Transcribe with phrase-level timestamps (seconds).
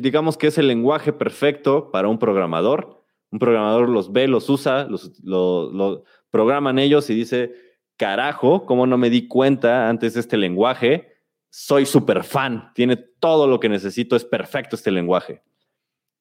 [0.00, 3.04] digamos que es el lenguaje perfecto para un programador.
[3.30, 7.54] Un programador los ve, los usa, los, lo, programan ellos y dice,
[7.96, 11.12] carajo, ¿cómo no me di cuenta antes de este lenguaje?
[11.50, 15.42] Soy súper fan, tiene todo lo que necesito, es perfecto este lenguaje.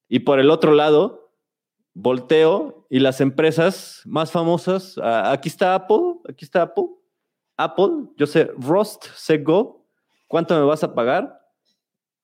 [0.10, 1.34] Y por el otro lado,
[1.94, 6.88] volteo y las empresas más famosas, aquí está Apple, aquí está Apple,
[7.58, 9.86] Apple, yo sé Rust, sé Go,
[10.28, 11.37] ¿cuánto me vas a pagar?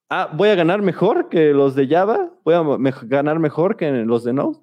[0.10, 2.64] Ah, voy a ganar mejor que los de Java, voy a
[3.04, 4.60] ganar mejor que los de Node.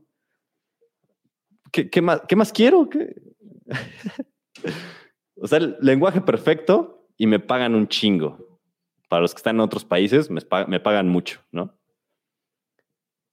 [1.72, 2.88] ¿Qué, más, ¿qué más, quiero?
[5.36, 8.38] o sea, el lenguaje perfecto y me pagan un chingo.
[9.08, 11.76] Para los que están en otros países, me pagan mucho, ¿no?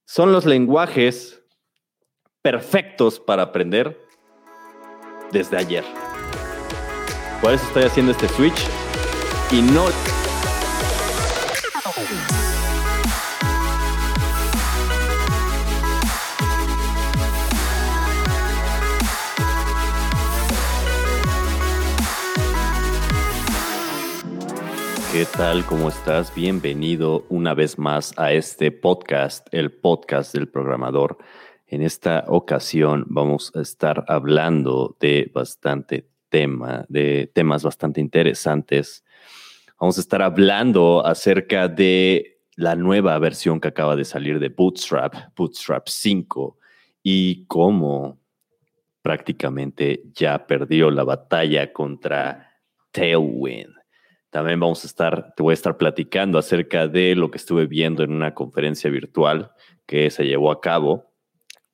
[0.06, 1.44] Son los lenguajes
[2.40, 4.00] perfectos para aprender
[5.32, 5.84] desde ayer.
[7.42, 8.66] Por eso estoy haciendo este switch
[9.52, 9.84] y no...
[25.18, 25.66] ¿Qué tal?
[25.66, 26.32] ¿Cómo estás?
[26.32, 31.18] Bienvenido una vez más a este podcast, el podcast del programador.
[31.66, 39.04] En esta ocasión vamos a estar hablando de bastante tema, de temas bastante interesantes.
[39.80, 45.36] Vamos a estar hablando acerca de la nueva versión que acaba de salir de Bootstrap,
[45.36, 46.58] Bootstrap 5,
[47.02, 48.20] y cómo
[49.02, 52.52] prácticamente ya perdió la batalla contra
[52.92, 53.77] Tailwind.
[54.30, 58.02] También vamos a estar, te voy a estar platicando acerca de lo que estuve viendo
[58.02, 59.52] en una conferencia virtual
[59.86, 61.08] que se llevó a cabo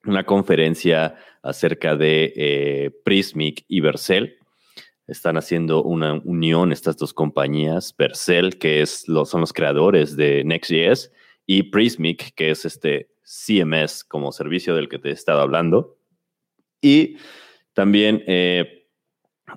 [0.06, 4.38] una conferencia acerca de eh, Prismic y Vercel.
[5.06, 11.12] Están haciendo una unión estas dos compañías, Vercel, que es son los creadores de Next.js,
[11.46, 15.98] y Prismic, que es este CMS como servicio del que te he estado hablando.
[16.80, 17.16] Y
[17.74, 18.83] también eh,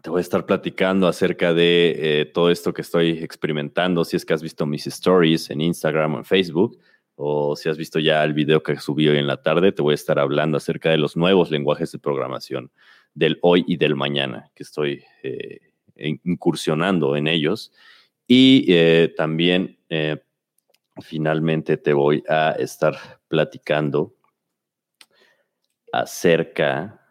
[0.02, 4.04] te voy a estar platicando acerca de eh, todo esto que estoy experimentando.
[4.04, 6.78] Si es que has visto mis stories en Instagram o en Facebook,
[7.16, 9.94] o si has visto ya el video que subí hoy en la tarde, te voy
[9.94, 12.72] a estar hablando acerca de los nuevos lenguajes de programación
[13.14, 17.72] del hoy y del mañana, que estoy eh, incursionando en ellos.
[18.28, 19.80] Y eh, también,
[21.02, 22.98] finalmente, te voy a estar
[23.30, 24.14] platicando
[25.94, 27.02] acerca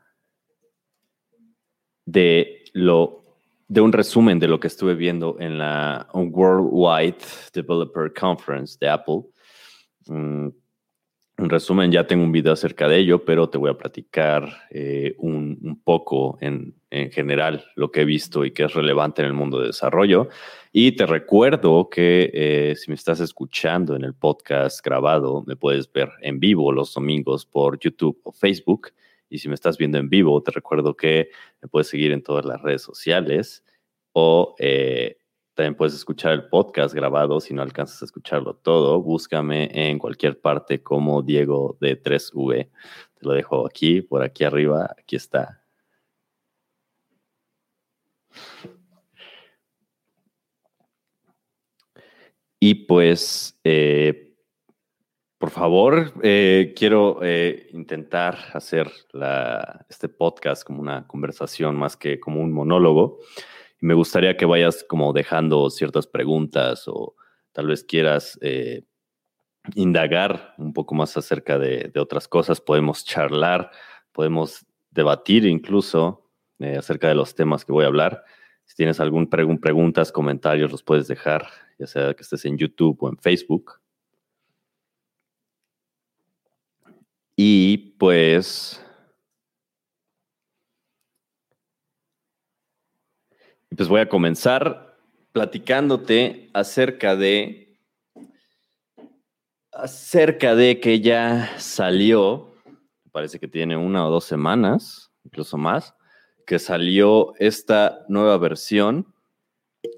[2.04, 3.25] de lo
[3.69, 7.16] de un resumen de lo que estuve viendo en la Worldwide
[7.53, 9.25] Developer Conference de Apple,
[10.09, 10.48] Mm,
[11.38, 15.15] en resumen, ya tengo un video acerca de ello, pero te voy a platicar eh,
[15.19, 16.75] un, poco en,
[17.12, 20.28] general lo que he visto y que es relevante en el mundo de desarrollo.
[20.72, 25.92] Y te recuerdo que eh, si me estás escuchando en el podcast grabado, me puedes
[25.92, 28.92] ver en vivo los domingos por YouTube o Facebook.
[29.28, 32.44] Y si me estás viendo en vivo, te recuerdo que me puedes seguir en todas
[32.44, 33.64] las redes sociales
[34.12, 35.19] o eh,
[35.56, 39.00] también puedes escuchar el podcast grabado si no alcanzas a escucharlo todo.
[39.00, 42.69] Búscame en cualquier parte como Diego de 3V.
[43.15, 44.94] Te lo dejo aquí, por aquí arriba.
[44.98, 45.62] Aquí está.
[52.60, 54.25] Y pues, eh,
[55.46, 58.90] por favor, eh, quiero eh, intentar hacer
[59.88, 63.20] este podcast como una conversación más que como un monólogo
[63.78, 67.14] me gustaría que vayas como dejando ciertas preguntas o
[67.52, 68.82] tal vez quieras eh,
[69.76, 72.60] indagar un poco más acerca de, otras cosas.
[72.60, 73.70] Podemos charlar,
[74.10, 76.28] podemos debatir incluso
[76.76, 78.24] acerca de los temas que voy a hablar.
[78.64, 81.46] Si tienes algún preguntas, comentarios, los puedes dejar,
[81.78, 83.85] ya sea que estés en YouTube o en Facebook.
[87.36, 88.80] Y pues
[93.76, 94.97] pues voy a comenzar
[95.32, 97.78] platicándote acerca de
[99.70, 102.54] acerca de que ya salió,
[103.12, 105.94] parece que tiene una o dos semanas, incluso más,
[106.47, 109.12] que salió esta nueva versión,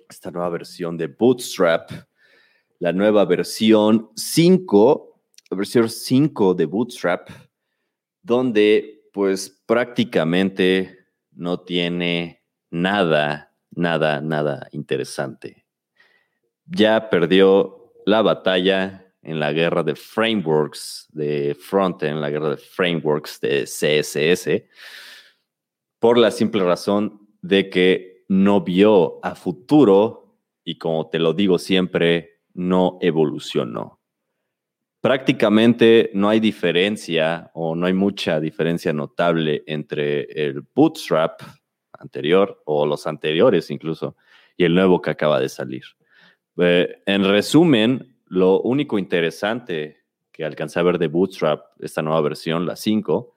[0.09, 1.91] esta nueva versión de Bootstrap,
[2.81, 5.18] la nueva versión 5, la
[5.51, 7.29] versión 5 de Bootstrap,
[8.23, 10.99] donde pues prácticamente
[11.33, 13.49] no tiene nada
[13.79, 15.65] nada, nada interesante.
[16.67, 23.41] Ya perdió la batalla en la guerra de frameworks de frontend, la guerra de frameworks
[23.41, 24.65] de CSS,
[25.99, 31.59] por la simple razón de que no vio a futuro y como te lo digo
[31.59, 33.98] siempre, no evolucionó.
[35.01, 41.41] Prácticamente no hay diferencia o no hay mucha diferencia notable entre el Bootstrap
[41.93, 44.17] anterior o los anteriores incluso
[44.57, 45.85] y el nuevo que acaba de salir.
[46.59, 49.99] Eh, en resumen, lo único interesante
[50.33, 53.37] que alcancé a ver de Bootstrap, esta nueva versión, la 5,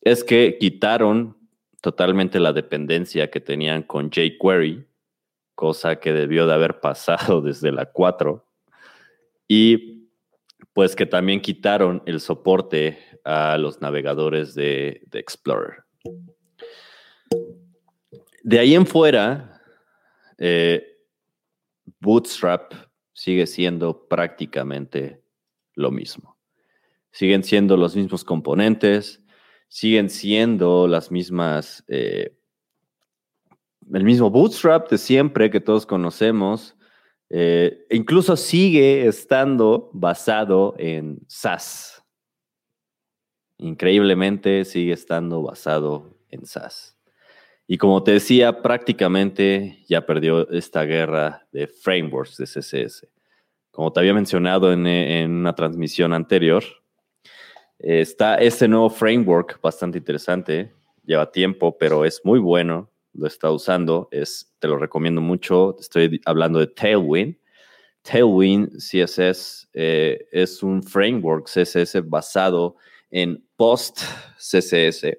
[0.00, 1.36] es que quitaron
[1.80, 4.86] totalmente la dependencia que tenían con jQuery,
[5.54, 8.44] cosa que debió de haber pasado desde la 4,
[9.48, 10.01] y
[10.72, 15.84] pues que también quitaron el soporte a los navegadores de, Explorer.
[18.42, 19.60] De ahí en fuera,
[20.38, 20.98] eh,
[22.00, 22.72] Bootstrap
[23.12, 25.22] sigue siendo prácticamente
[25.74, 26.38] lo mismo.
[27.12, 29.22] Siguen siendo los mismos componentes,
[29.68, 32.36] siguen siendo las mismas, eh,
[33.92, 36.76] el mismo Bootstrap de siempre que todos conocemos,
[37.34, 42.04] eh, incluso sigue estando basado en SAS.
[43.56, 46.98] Increíblemente sigue estando basado en SAS.
[47.66, 53.08] Y como te decía, prácticamente ya perdió esta guerra de frameworks de CSS.
[53.70, 56.62] Como te había mencionado en, en una transmisión anterior,
[57.78, 60.74] está este nuevo framework bastante interesante.
[61.02, 65.76] Lleva tiempo, pero es muy bueno lo está usando, es, te lo recomiendo mucho.
[65.78, 67.36] Estoy hablando de Tailwind.
[68.02, 72.76] Tailwind CSS eh, es un framework CSS basado
[73.10, 74.00] en Post
[74.38, 75.18] CSS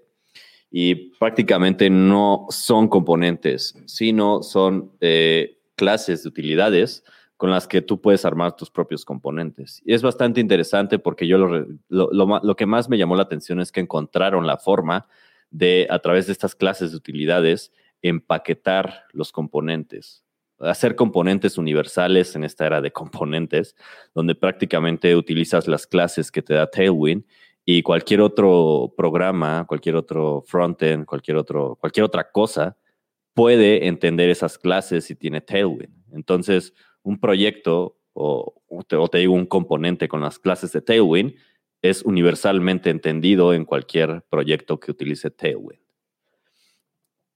[0.70, 7.04] y prácticamente no son componentes, sino son eh, clases de utilidades
[7.38, 9.82] con las que tú puedes armar tus propios componentes.
[9.86, 13.60] Y es bastante interesante porque yo lo, lo, lo que más me llamó la atención
[13.60, 15.08] es que encontraron la forma
[15.54, 17.72] de, a través de estas clases de utilidades,
[18.04, 20.24] empaquetar los componentes,
[20.60, 23.76] hacer componentes universales en esta era de componentes,
[24.14, 27.24] donde prácticamente utilizas las clases que te da Tailwind
[27.66, 32.78] y cualquier otro programa, cualquier otro frontend, cualquier, otro, cualquier otra cosa
[33.34, 36.04] puede entender esas clases si tiene Tailwind.
[36.12, 41.34] Entonces, un proyecto o, o te digo un componente con las clases de Tailwind
[41.82, 45.83] es universalmente entendido en cualquier proyecto que utilice Tailwind.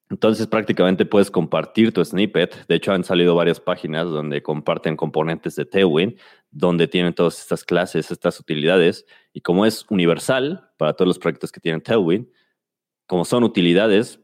[0.09, 2.65] Entonces prácticamente puedes compartir tu snippet.
[2.67, 6.17] De hecho, han salido varias páginas donde comparten componentes de Tailwind,
[6.49, 9.05] donde tienen todas estas clases, estas utilidades.
[9.33, 12.27] Y como es universal para todos los proyectos que tienen Tailwind,
[13.05, 14.21] como son utilidades,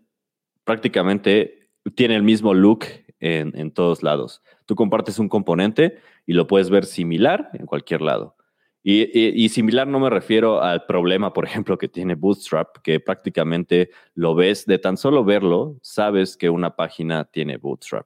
[0.64, 2.86] prácticamente tiene el mismo look
[3.20, 4.42] en, en todos lados.
[4.66, 8.38] Tú compartes un componente y lo puedes ver similar en cualquier lado.
[8.86, 14.36] Y, similar no me refiero al problema, por ejemplo, que tiene Bootstrap, que prácticamente lo
[14.36, 18.06] ves, de tan solo verlo, sabes que una página tiene Bootstrap.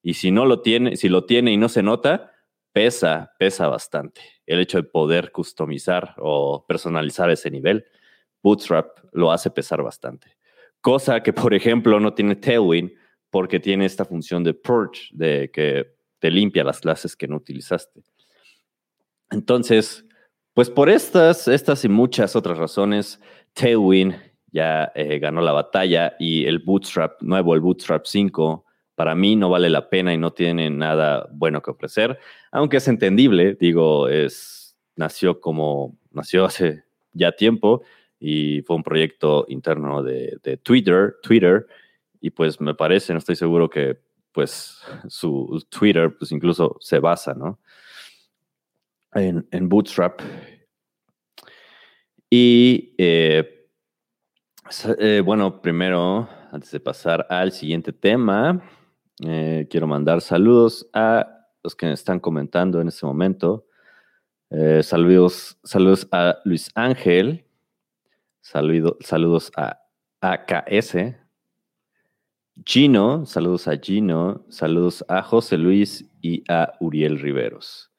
[0.00, 2.30] Y si no lo tiene, si lo tiene y no se nota,
[2.72, 4.20] pesa, pesa bastante.
[4.46, 7.84] El hecho de poder customizar o personalizar ese nivel,
[8.44, 10.36] Bootstrap lo hace pesar bastante.
[10.80, 12.92] Cosa que, por ejemplo, no tiene Tailwind
[13.28, 18.02] porque tiene esta función de purge, de que te limpia las clases que no utilizaste.
[19.30, 20.04] Entonces,
[20.54, 23.20] pues por estas, estas y muchas otras razones,
[23.54, 24.14] Tailwind
[24.52, 28.64] ya eh, ganó la batalla y el Bootstrap nuevo, el Bootstrap 5,
[28.94, 32.18] para mí no vale la pena y no tiene nada bueno que ofrecer,
[32.50, 36.84] aunque es entendible, digo, es, nació como, nació hace
[37.14, 37.82] ya tiempo
[38.20, 41.66] y fue un proyecto interno de, de Twitter, Twitter,
[42.20, 43.98] y pues me parece, no estoy seguro que
[44.32, 47.58] pues su Twitter pues incluso se basa, ¿no?
[49.14, 50.20] En, Bootstrap.
[52.30, 53.68] Y eh,
[54.98, 58.62] eh, bueno, primero, antes de pasar al siguiente tema,
[59.24, 63.66] eh, quiero mandar saludos a los que están comentando en este momento.
[64.82, 67.44] saludos, saludos a Luis Ángel.
[68.40, 69.78] saludos a
[70.20, 70.96] AKS.
[72.64, 74.44] Gino, saludos a Gino.
[74.48, 77.91] Saludos a José Luis y a Uriel Riveros.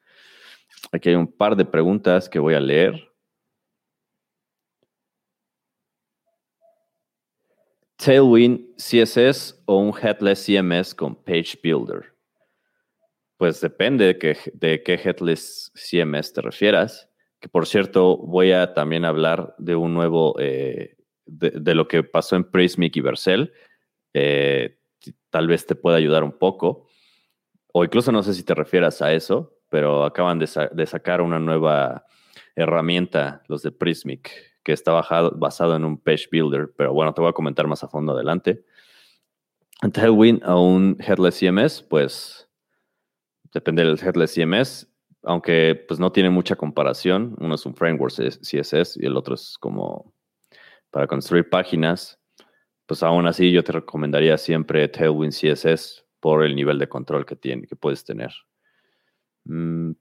[0.91, 3.13] Aquí hay un par de preguntas que voy a leer.
[8.03, 12.13] Tailwind CSS o un Headless CMS con Page Builder.
[13.37, 14.05] Pues depende
[14.53, 17.09] de, qué, Headless CMS te refieras.
[17.39, 22.35] Que por cierto, voy a también hablar de un nuevo, eh, de, lo que pasó
[22.35, 23.53] en Prismic y Vercel.
[24.13, 24.79] Eh,
[25.29, 26.87] tal vez te pueda ayudar un poco.
[27.71, 30.45] O incluso no sé si te refieras a eso, pero acaban de,
[30.85, 32.05] sacar una nueva
[32.55, 34.29] herramienta, los de Prismic,
[34.61, 37.87] que está basado en un page builder, pero bueno, te voy a comentar más a
[37.87, 38.63] fondo adelante.
[39.91, 42.47] Tailwind a un headless CMS, pues
[43.51, 44.87] depende del headless CMS,
[45.23, 47.35] aunque pues no tiene mucha comparación.
[47.39, 50.13] Uno es un framework CSS y el otro es como
[50.91, 52.19] para construir páginas.
[52.85, 57.35] Pues aún así yo te recomendaría siempre Tailwind CSS por el nivel de control que
[57.35, 58.31] tiene, que puedes tener.
[59.45, 59.91] Mm.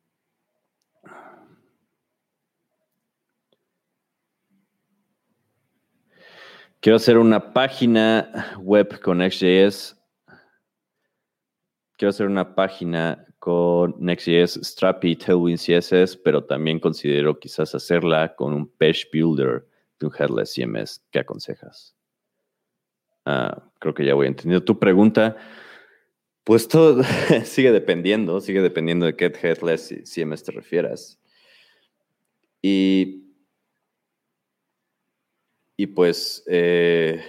[6.81, 9.97] Quiero hacer una página web con Next.js.
[11.97, 18.53] Quiero hacer una página con Next.js, Strappy, Tailwind CSS, pero también considero quizás hacerla con
[18.53, 19.65] un Page Builder
[20.01, 21.05] de un Headless CMS.
[21.13, 21.95] ¿Qué aconsejas?
[23.25, 25.37] Ah, creo que ya voy entendiendo tu pregunta.
[26.45, 27.03] Pues todo
[27.45, 31.19] sigue dependiendo, sigue dependiendo de qué Headless CMS te refieras.
[32.61, 33.25] Y,
[35.77, 37.23] y pues eh,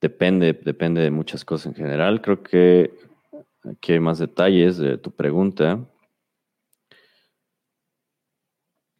[0.00, 2.22] Depende, depende de muchas cosas en general.
[2.22, 2.90] Creo que
[3.70, 5.78] aquí hay más detalles de tu pregunta.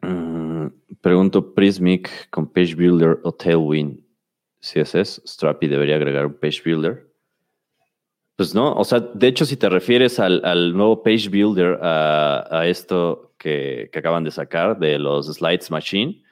[0.02, 0.66] Mm,
[1.00, 4.09] pregunto Prismic con Page Builder o Tailwind
[4.60, 5.22] CSS.
[5.26, 7.08] Strappy debería agregar un Page Builder.
[8.36, 13.34] Pues no, o sea, de hecho, si te refieres al, nuevo Page Builder, a, esto
[13.38, 16.22] que, que, acaban de sacar de los Slides Machine,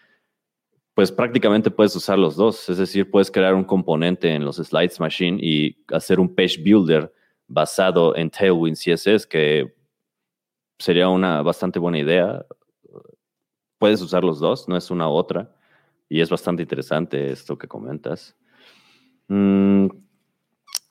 [0.98, 2.68] pues prácticamente puedes usar los dos.
[2.68, 7.12] Es decir, puedes crear un componente en los Slides Machine y hacer un page builder
[7.46, 9.74] basado en Tailwind CSS, que
[10.78, 12.44] sería una bastante buena idea.
[13.78, 15.54] Puedes usar los dos, no es una u otra.
[16.08, 18.36] Y es bastante interesante esto que comentas.
[19.28, 19.88] Mm,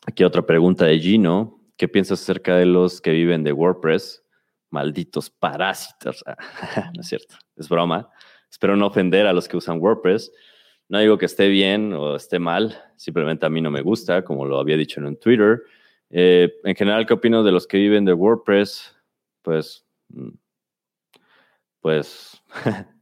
[0.05, 1.59] aquí otra pregunta de Gino.
[1.75, 4.23] ¿Qué piensas acerca de los que viven de WordPress?
[4.69, 6.23] Malditos parásitos.
[6.95, 8.09] no es cierto, es broma.
[8.49, 10.31] Espero no ofender a los que usan WordPress.
[10.89, 14.45] No digo que esté bien o esté mal, simplemente a mí no me gusta, como
[14.45, 15.63] lo había dicho en un Twitter.
[16.09, 18.95] Eh, en general, ¿qué opino de los que viven de WordPress?
[19.41, 20.29] Pues, mm,
[21.81, 22.41] pues,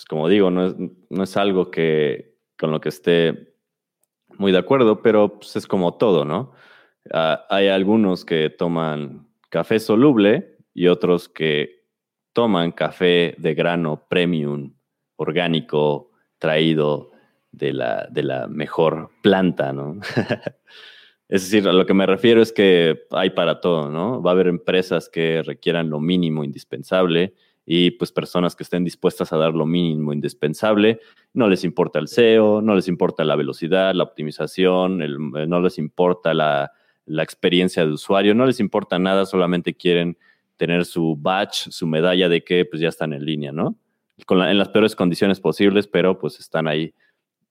[0.00, 0.74] pues como digo, no es,
[1.10, 3.52] no es, algo que con lo que esté
[4.38, 6.52] muy de acuerdo, pero pues, es como todo, ¿no?
[7.12, 11.84] Ah, hay algunos que toman café soluble y otros que
[12.32, 14.72] toman café de grano premium,
[15.16, 17.10] orgánico, traído
[17.52, 20.00] de la, de la mejor planta, ¿no?
[21.28, 24.22] es decir, a lo que me refiero es que hay para todo, ¿no?
[24.22, 27.34] Va a haber empresas que requieran lo mínimo indispensable
[27.72, 30.98] y pues personas que estén dispuestas a dar lo mínimo indispensable.
[31.32, 36.34] No les importa el SEO, no les importa la velocidad, la optimización, no les importa
[36.34, 36.72] la,
[37.06, 40.18] la experiencia de usuario, no les importa nada, solamente quieren
[40.56, 43.76] tener su badge, su medalla de que pues ya están en línea, ¿no?
[44.28, 46.92] en las peores condiciones posibles, pero pues están ahí.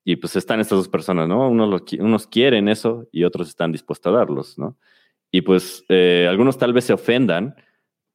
[0.04, 1.48] Y pues están estas dos personas, ¿no?
[1.48, 4.76] Unos, unos quieren eso y otros están dispuestos a darlos, ¿no?
[5.32, 7.56] Y pues eh, algunos tal vez se ofendan,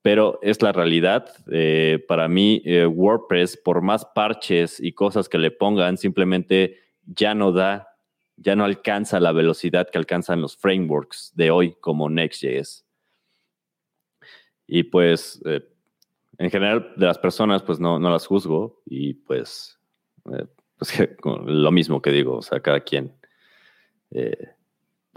[0.04, 1.30] pero es la realidad.
[1.50, 7.34] Eh, para mí, eh, WordPress, por más parches y cosas que le pongan, simplemente ya
[7.34, 7.88] no da,
[8.36, 12.84] ya no alcanza la velocidad que alcanzan los frameworks de hoy como Next.js.
[14.66, 15.66] Y pues, eh,
[16.36, 19.80] en general, de las personas, pues no, no las juzgo y pues,
[20.76, 21.08] pues
[21.46, 23.14] lo mismo que digo, o sea, cada quien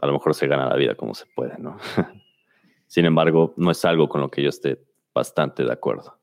[0.01, 1.77] a lo mejor se gana la vida como se puede, ¿no?
[2.87, 6.17] Sin embargo, no es algo con lo que yo esté bastante de acuerdo.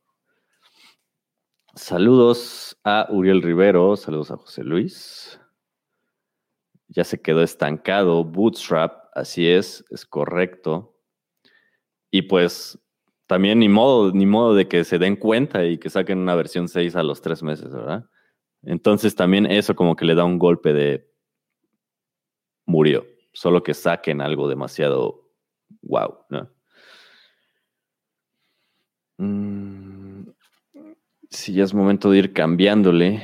[1.75, 5.41] Saludos a Uriel Rivero, saludos a José Luis.
[6.89, 10.97] Ya se quedó estancado, Bootstrap, así es, es correcto.
[12.11, 12.79] Y pues
[13.27, 16.69] también ni modo, ni modo de que se den cuenta y que saquen una versión
[16.69, 18.09] 6 a los tres meses, ¿verdad?
[18.63, 21.13] Entonces también eso como que le da un golpe de
[22.67, 23.05] murió.
[23.33, 25.29] Solo que saquen algo demasiado
[25.83, 26.54] wow, ¿no?
[29.19, 30.29] Mm,
[31.31, 33.23] si ya es momento de ir cambiándole.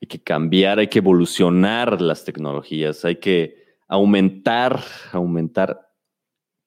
[0.00, 4.80] Hay que cambiar, hay que evolucionar las tecnologías, hay que aumentar,
[5.12, 5.90] aumentar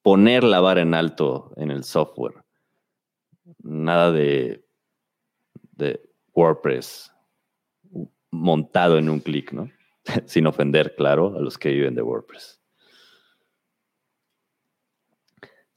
[0.02, 2.44] poner la vara en alto en el software.
[3.62, 4.64] Nada de,
[5.72, 6.00] de
[6.34, 7.12] WordPress
[8.30, 9.70] montado en un clic, ¿no?
[10.26, 12.61] Sin ofender, claro, a los que viven de WordPress.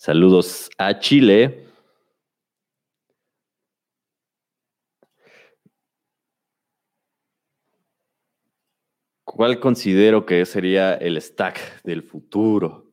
[0.05, 1.65] Saludos a Chile.
[9.23, 12.91] ¿Cuál considero que sería el stack del futuro?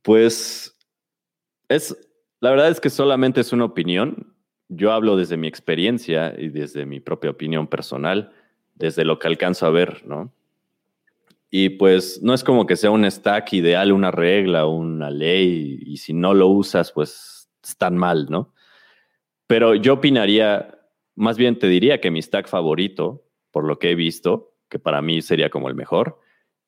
[0.00, 0.74] Pues
[1.68, 1.94] es,
[2.40, 4.34] la verdad es que solamente es una opinión.
[4.68, 8.32] Yo hablo desde mi experiencia y desde mi propia opinión personal,
[8.74, 10.32] desde lo que alcanzo a ver, ¿no?
[11.54, 15.98] Y pues no es como que sea un stack ideal, una regla, una ley, y
[15.98, 18.54] si no lo usas, pues están mal, ¿no?
[19.46, 20.78] Pero yo opinaría,
[21.14, 25.02] más bien te diría que mi stack favorito, por lo que he visto, que para
[25.02, 26.18] mí sería como el mejor,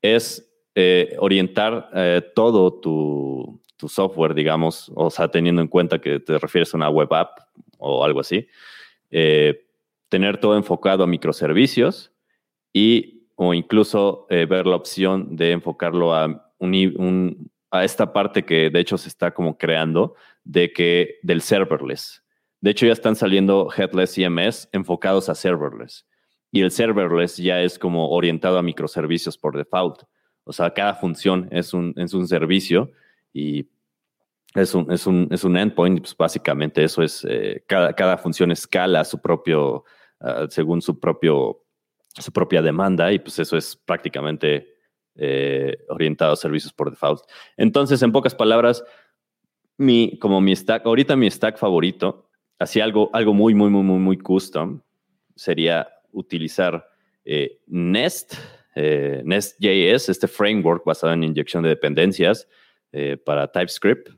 [0.03, 6.38] es eh, orientar eh, todo tu, software, digamos, o sea, teniendo en cuenta que te
[6.38, 7.38] refieres a una web app
[7.79, 8.49] o algo así,
[9.11, 9.67] eh,
[10.11, 12.12] tener todo enfocado a microservicios
[12.73, 16.53] y o incluso ver la opción de enfocarlo a,
[17.71, 20.14] a esta parte que de hecho se está como creando
[20.45, 22.25] de que del serverless.
[22.64, 26.07] De hecho, ya están saliendo headless CMS enfocados a serverless.
[26.50, 30.05] Y el serverless ya es como orientado a microservicios por default.
[30.45, 32.91] O sea, cada función es un, es un servicio
[33.35, 33.69] y
[34.55, 36.00] es un, es un, es un endpoint.
[36.00, 39.85] Pues básicamente eso es, eh, cada, cada, función escala su propio,
[40.21, 41.63] uh, según su, propio,
[42.23, 44.75] su propia demanda y pues eso es prácticamente
[45.16, 47.23] eh, orientado a servicios por default.
[47.56, 48.85] Entonces, en pocas palabras,
[49.76, 52.28] mi, como mi stack, ahorita mi stack favorito,
[52.59, 54.80] así algo, algo muy, muy, muy, muy, muy custom,
[55.35, 56.88] sería utilizar
[57.25, 58.35] eh, Nest
[58.76, 62.49] eh, Nest.js, este framework basado en inyección de dependencias
[62.90, 64.11] eh, para TypeScript.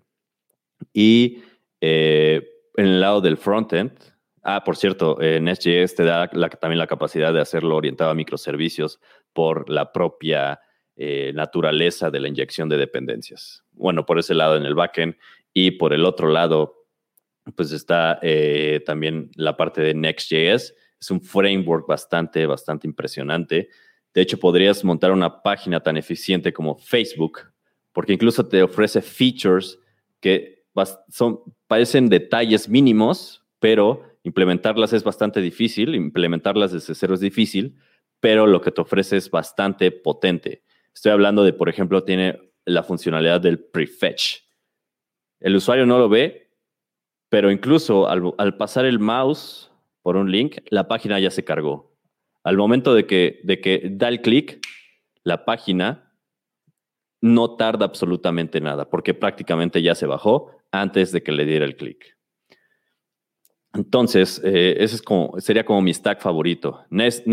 [0.95, 1.43] Y
[1.81, 2.43] en
[2.75, 3.93] el lado del frontend,
[4.47, 9.01] ah, por cierto, Nest.js te da también la capacidad de hacerlo orientado a microservicios
[9.33, 10.61] por la propia
[11.35, 13.63] naturaleza de la inyección de dependencias.
[13.73, 15.17] Bueno, por ese lado en el backend
[15.53, 16.87] y por el otro lado,
[17.55, 18.19] pues está
[18.87, 20.75] también la parte de Next.js.
[20.99, 23.69] Es un framework bastante, bastante impresionante
[24.17, 27.53] de hecho, podrías montar una página tan eficiente como Facebook,
[27.93, 29.79] porque incluso te ofrece features
[30.21, 30.65] que
[31.11, 37.79] son, parecen detalles mínimos, pero implementarlas es bastante difícil, implementarlas desde cero es difícil,
[38.19, 40.65] pero lo que te ofrece es bastante potente.
[40.93, 44.39] Estoy hablando de, por ejemplo, tiene la funcionalidad del prefetch.
[45.39, 46.51] El usuario no lo ve,
[47.29, 49.71] pero incluso al, pasar el mouse
[50.03, 51.97] por un link, la página ya se cargó.
[52.43, 54.61] Al momento de que, de que da el clic,
[55.23, 56.13] la página
[57.21, 61.77] no tarda absolutamente nada, porque prácticamente ya se bajó antes de que le diera el
[61.77, 62.16] clic.
[63.77, 66.85] Entonces, eh, ese es como, sería como mi stack favorito.
[66.89, 67.27] Nest,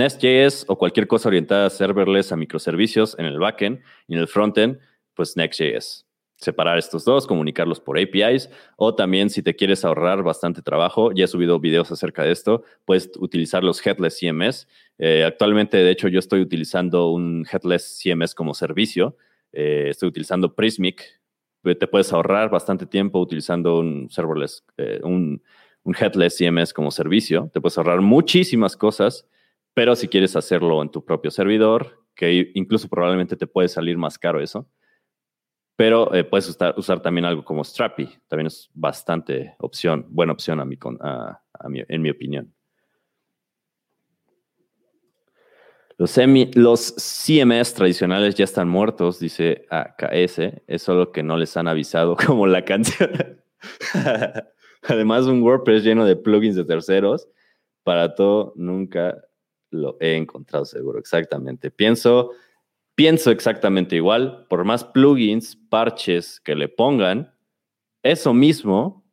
[0.67, 4.79] o cualquier cosa orientada a serverless, a microservicios en el backend y en el frontend,
[5.15, 10.61] pues Next.js separar estos dos, comunicarlos por APIs, o también si te quieres ahorrar bastante
[10.61, 14.67] trabajo, ya he subido videos acerca de esto, puedes utilizar los Headless CMS.
[14.97, 19.15] Eh, actualmente, de hecho, yo estoy utilizando un Headless CMS como servicio,
[19.53, 21.21] eh, estoy utilizando Prismic,
[21.63, 24.65] te puedes ahorrar bastante tiempo utilizando un serverless,
[25.03, 25.41] un,
[25.83, 29.27] un Headless CMS como servicio, te puedes ahorrar muchísimas cosas,
[29.73, 34.17] pero si quieres hacerlo en tu propio servidor, que incluso probablemente te puede salir más
[34.17, 34.67] caro eso,
[35.75, 38.07] pero eh, puedes usar, también algo como Strappy.
[38.27, 40.77] También es bastante opción, buena opción a mi,
[41.87, 42.53] en mi opinión.
[45.97, 46.17] Los,
[46.55, 50.39] los CMS tradicionales ya están muertos, dice AKS.
[50.67, 53.41] Es solo que no les han avisado como la canción.
[54.87, 57.27] Además, un WordPress lleno de plugins de terceros.
[57.83, 59.21] Para todo, nunca
[59.71, 60.99] lo he encontrado seguro.
[60.99, 61.71] Exactamente.
[61.71, 62.31] Pienso
[62.95, 64.45] pienso exactamente igual.
[64.49, 67.33] Por más plugins, parches que le pongan,
[68.03, 69.03] eso mismo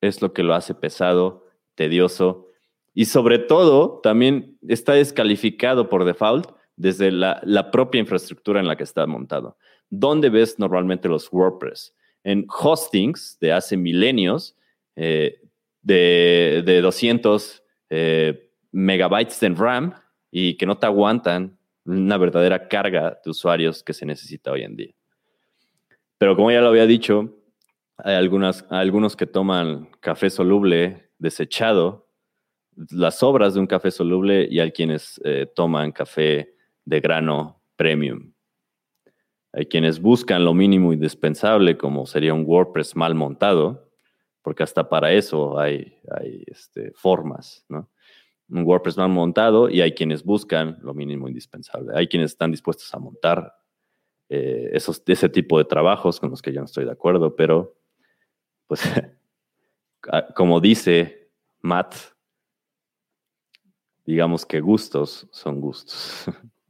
[0.00, 2.46] es lo que lo hace pesado, tedioso
[2.94, 8.84] y sobre todo también está descalificado por default desde la, propia infraestructura en la que
[8.84, 9.56] está montado.
[9.88, 11.94] ¿Dónde ves normalmente los WordPress?
[12.24, 14.56] En hostings de hace milenios,
[14.96, 15.40] eh,
[15.82, 19.94] de, 200 eh, megabytes en RAM
[20.30, 24.76] y que no te aguantan una verdadera carga de usuarios que se necesita hoy en
[24.76, 24.94] día.
[26.18, 27.36] Pero como ya lo había dicho,
[27.96, 32.08] hay algunas, algunos que toman café soluble desechado,
[32.90, 38.32] las sobras de un café soluble y hay quienes eh, toman café de grano premium.
[39.52, 43.91] Hay quienes buscan lo mínimo indispensable, como sería un WordPress mal montado,
[44.42, 47.88] porque hasta para eso hay, hay este, formas, ¿no?
[48.52, 51.92] un WordPress mal montado y hay quienes buscan lo mínimo indispensable.
[51.96, 53.56] Hay quienes están dispuestos a montar
[54.28, 57.78] eh, esos, ese tipo de trabajos con los que yo no estoy de acuerdo, pero
[58.66, 58.82] pues
[60.34, 61.94] como dice Matt,
[64.04, 66.24] digamos que gustos son gustos.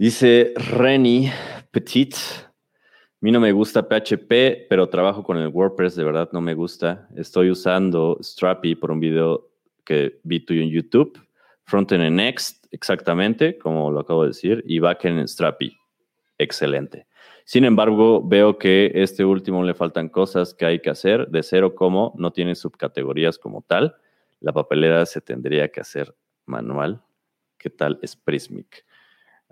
[0.00, 1.30] Dice Reni
[1.70, 2.14] Petit,
[3.20, 7.06] mí no me gusta PHP, pero trabajo con el WordPress, de verdad no me gusta.
[7.16, 9.50] Estoy usando Strapi por un video
[9.84, 11.20] que vi tuyo en YouTube,
[11.64, 15.76] frontend en Next, exactamente, como lo acabo de decir, y backend en Strapi.
[16.38, 17.06] Excelente.
[17.44, 21.74] Sin embargo, veo que este último le faltan cosas que hay que hacer de cero
[21.74, 23.96] como no tiene subcategorías como tal.
[24.40, 27.02] La papelera se tendría que hacer manual.
[27.58, 28.86] ¿Qué tal es Prismic?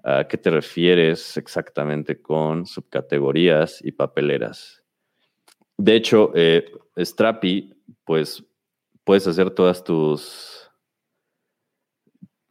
[0.05, 4.83] ¿A qué te refieres exactamente con subcategorías y papeleras?
[5.77, 8.45] De hecho, eh, Strapi, pues
[9.05, 10.71] puedes hacer todas tus...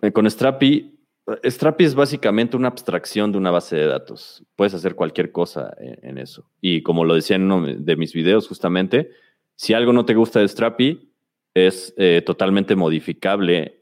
[0.01, 0.97] Eh, con Strapi,
[1.43, 4.43] Strapi es básicamente una abstracción de una base de datos.
[4.55, 6.49] Puedes hacer cualquier cosa en, eso.
[6.61, 9.11] Y como lo decía en uno de mis videos, justamente,
[9.55, 11.11] si algo no te gusta de Strapi,
[11.53, 13.81] es eh, totalmente modificable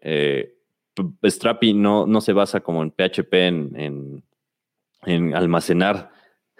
[1.23, 4.23] Strapi no, no se basa como en PHP en,
[5.33, 6.11] almacenar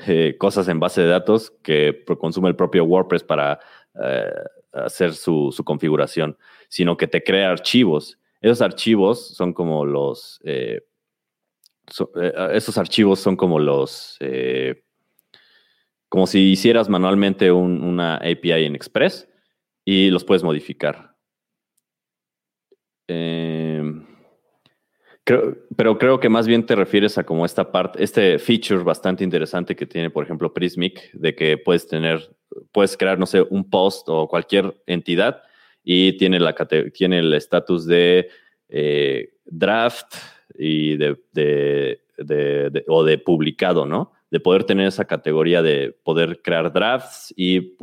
[0.06, 3.60] eh, cosas en base de datos que consume el propio WordPress para
[4.04, 4.32] eh,
[4.74, 8.20] hacer su, configuración, sino que te crea archivos.
[8.42, 10.40] Esos archivos son como los...
[10.44, 10.82] Eh,
[12.52, 14.20] esos archivos son como los...
[16.10, 19.28] como si hicieras manualmente una API en Express
[19.86, 21.16] y los puedes modificar.
[23.08, 23.65] Eh,
[25.26, 29.76] pero creo que más bien te refieres a como esta parte, este feature bastante interesante
[29.76, 32.36] que tiene, por ejemplo, Prismic, de que puedes tener,
[32.72, 35.42] puedes crear, no sé, un post o cualquier entidad
[35.84, 36.54] y tiene, la,
[36.94, 38.30] tiene el estatus de
[38.70, 40.14] eh, draft
[40.58, 44.14] y de, de, o de publicado, ¿no?
[44.30, 47.76] De poder tener esa categoría de poder crear drafts y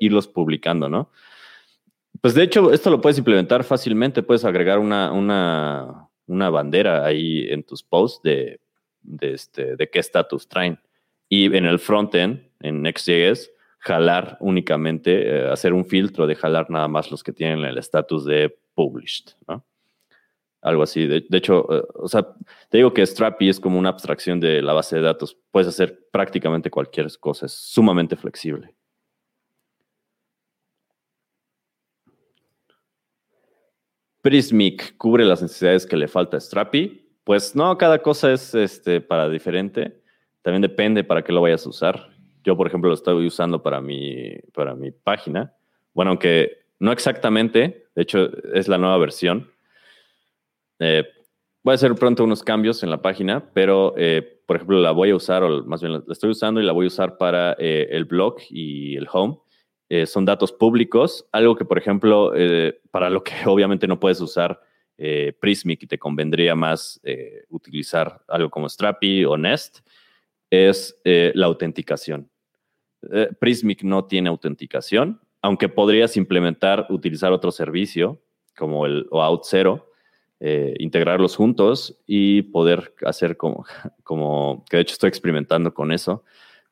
[0.00, 1.10] irlos publicando, ¿no?
[2.20, 4.22] Pues de hecho, esto lo puedes implementar fácilmente.
[4.22, 8.60] Puedes agregar una, una, una bandera ahí en tus posts de,
[9.20, 10.78] este, de qué estatus traen.
[11.28, 16.88] Y en el frontend, en Next.js, jalar únicamente, eh, hacer un filtro de jalar nada
[16.88, 19.64] más los que tienen el estatus de published, ¿no?
[20.60, 21.06] Algo así.
[21.06, 22.34] De, hecho, eh, o sea,
[22.68, 25.36] te digo que Strapi es como una abstracción de la base de datos.
[25.50, 28.74] Puedes hacer prácticamente cualquier cosa, es sumamente flexible.
[34.28, 37.02] Prismic cubre las necesidades que le falta a Strapi.
[37.24, 40.02] Pues no, cada cosa es este, para diferente.
[40.42, 42.10] También depende para qué lo vayas a usar.
[42.44, 45.54] Yo, por ejemplo, lo estoy usando para mi, para mi página.
[45.94, 49.50] Bueno, aunque no exactamente, de hecho es la nueva versión.
[50.78, 51.04] Eh,
[51.62, 55.08] voy a hacer pronto unos cambios en la página, pero eh, por ejemplo la voy
[55.08, 57.88] a usar, o más bien la estoy usando y la voy a usar para eh,
[57.92, 59.38] el blog y el home.
[59.90, 64.20] Eh, son datos públicos, algo que, por ejemplo, eh, para lo que obviamente no puedes
[64.20, 64.60] usar
[64.98, 67.00] eh, Prismic y te convendría más
[67.50, 69.78] utilizar algo como Strapi o Nest,
[70.50, 72.28] es la autenticación.
[73.38, 78.20] Prismic no tiene autenticación, aunque podrías implementar, utilizar otro servicio
[78.56, 79.92] como el OAuth 0,
[80.78, 83.64] integrarlos juntos y poder hacer como,
[84.02, 86.24] como, que de hecho estoy experimentando con eso,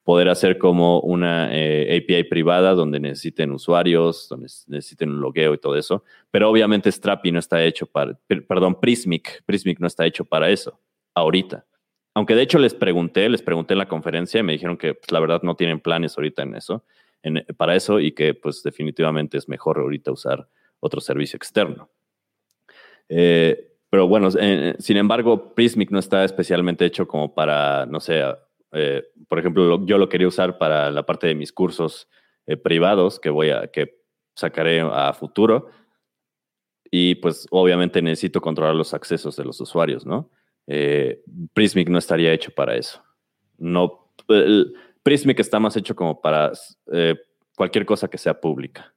[0.07, 5.59] poder hacer como una eh, API privada donde necesiten usuarios, donde necesiten un logueo y
[5.59, 6.05] todo eso.
[6.31, 8.17] Pero obviamente Strapi no está hecho para,
[8.47, 10.79] perdón, Prismic, Prismic no está hecho para eso,
[11.13, 11.67] ahorita.
[12.15, 15.11] Aunque de hecho les pregunté, les pregunté en la conferencia y me dijeron que pues,
[15.11, 16.85] la verdad no tienen planes ahorita en eso,
[17.57, 21.91] para eso y que pues definitivamente es mejor ahorita usar otro servicio externo.
[23.09, 28.23] Eh, pero bueno, sin embargo, Prismic no está especialmente hecho como para, no sé,
[28.73, 32.09] eh, por ejemplo, yo lo quería usar para la parte de mis cursos
[32.47, 34.03] eh, privados que voy a, que
[34.35, 35.69] sacaré a futuro.
[36.91, 40.31] Y pues obviamente necesito controlar los accesos de los usuarios, ¿no?
[40.67, 43.03] Eh, Prismic no estaría hecho para eso.
[43.59, 44.13] No,
[45.03, 46.53] Prismic está más hecho como para
[47.57, 48.95] cualquier cosa que sea pública.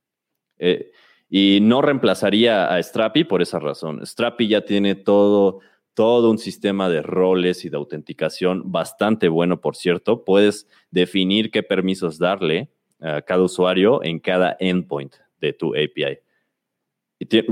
[1.30, 4.06] y no reemplazaría a Strapi por esa razón.
[4.06, 5.62] Strapi ya tiene todo
[5.94, 10.24] todo un sistema de roles y de autenticación bastante bueno, por cierto.
[10.24, 16.20] Puedes definir qué permisos darle a cada usuario en cada endpoint de tu API.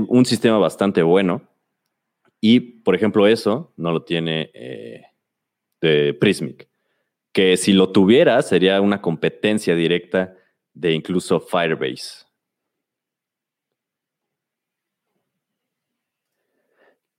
[0.08, 1.42] Un sistema bastante bueno.
[2.40, 5.02] Y, por ejemplo, eso no lo tiene eh,
[5.80, 6.68] de Prismic,
[7.32, 10.34] que si lo tuviera sería una competencia directa
[10.72, 12.27] de incluso Firebase.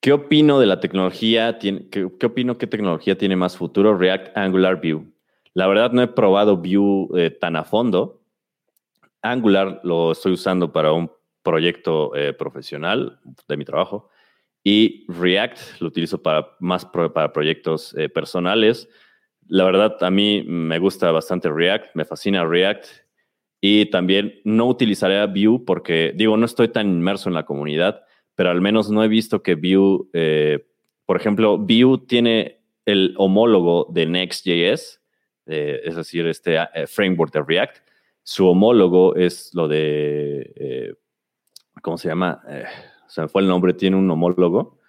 [0.01, 1.59] ¿Qué opino de la tecnología?
[1.59, 3.97] qué, opino qué tecnología tiene más futuro?
[3.97, 5.03] React, Angular, Vue.
[5.53, 8.21] La verdad no he probado Vue eh, tan a fondo.
[9.21, 11.11] Angular lo estoy usando para un
[11.43, 14.09] proyecto eh, profesional de mi trabajo
[14.63, 18.87] y React lo utilizo para más para proyectos eh, personales.
[19.47, 22.85] la verdad, a mí me gusta bastante React, me fascina React
[23.59, 28.03] y también no utilizaré Vue porque, digo, no estoy tan inmerso en la comunidad,
[28.39, 30.65] pero al menos no he visto que Vue, eh,
[31.05, 35.01] por ejemplo, Vue tiene el homólogo de Next.js,
[35.45, 37.79] eh, es decir, este eh, framework de React.
[38.23, 40.95] Su homólogo es lo de,
[41.81, 42.41] ¿cómo se llama?
[43.09, 44.79] se me fue el nombre, tiene un homólogo.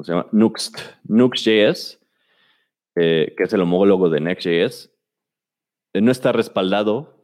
[0.00, 2.00] se llama Nuxt, Nuxt.js,
[2.96, 4.90] eh, que es el homólogo de Next.js,
[5.92, 7.21] eh, no está respaldado,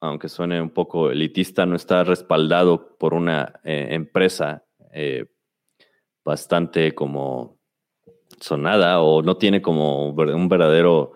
[0.00, 4.64] aunque suene un poco elitista, no está respaldado por una eh, empresa
[6.24, 7.60] bastante como
[8.40, 11.12] sonada o no tiene como un verdadero,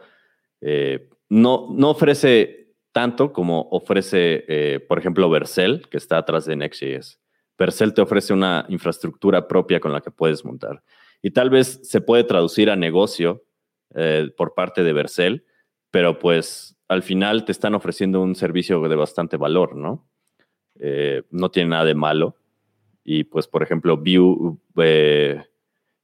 [1.28, 7.18] no, no ofrece tanto como ofrece, por ejemplo, Vercel, que está atrás de Next.js.
[7.56, 10.82] Percel te ofrece una infraestructura propia con la que puedes montar.
[11.22, 13.44] Y tal vez se puede traducir a negocio
[13.94, 15.46] eh, por parte de Vercel,
[15.94, 20.04] pero pues al final te están ofreciendo un servicio de bastante valor, ¿no?
[20.80, 22.34] Eh, no tiene nada de malo.
[23.04, 25.44] Y pues, por ejemplo, Vue, eh,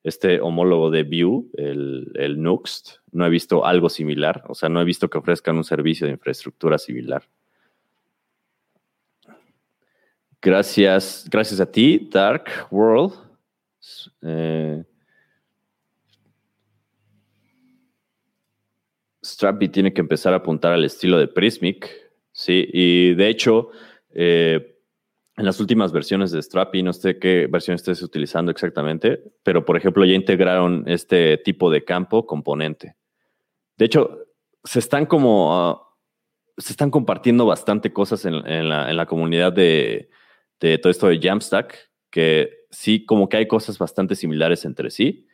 [0.04, 4.44] este homólogo de Vue, el, Nuxt, no he visto algo similar.
[4.46, 7.24] O sea, no he visto que ofrezcan un servicio de infraestructura similar.
[10.40, 13.14] Gracias, gracias a ti, Dark World.
[14.22, 14.84] Eh,
[19.22, 21.90] Strappy tiene que empezar a apuntar al estilo de Prismic,
[22.32, 23.70] sí, y de hecho,
[24.10, 24.78] eh,
[25.36, 29.76] en las últimas versiones de Strappy, no sé qué versión estés utilizando exactamente, pero por
[29.76, 32.96] ejemplo ya integraron este tipo de campo componente.
[33.76, 34.18] De hecho,
[34.64, 35.96] se están como, ah,
[36.58, 40.10] se están compartiendo bastante cosas en la comunidad de,
[40.60, 45.26] de todo esto de Jamstack, que sí, como que hay cosas bastante similares entre sí,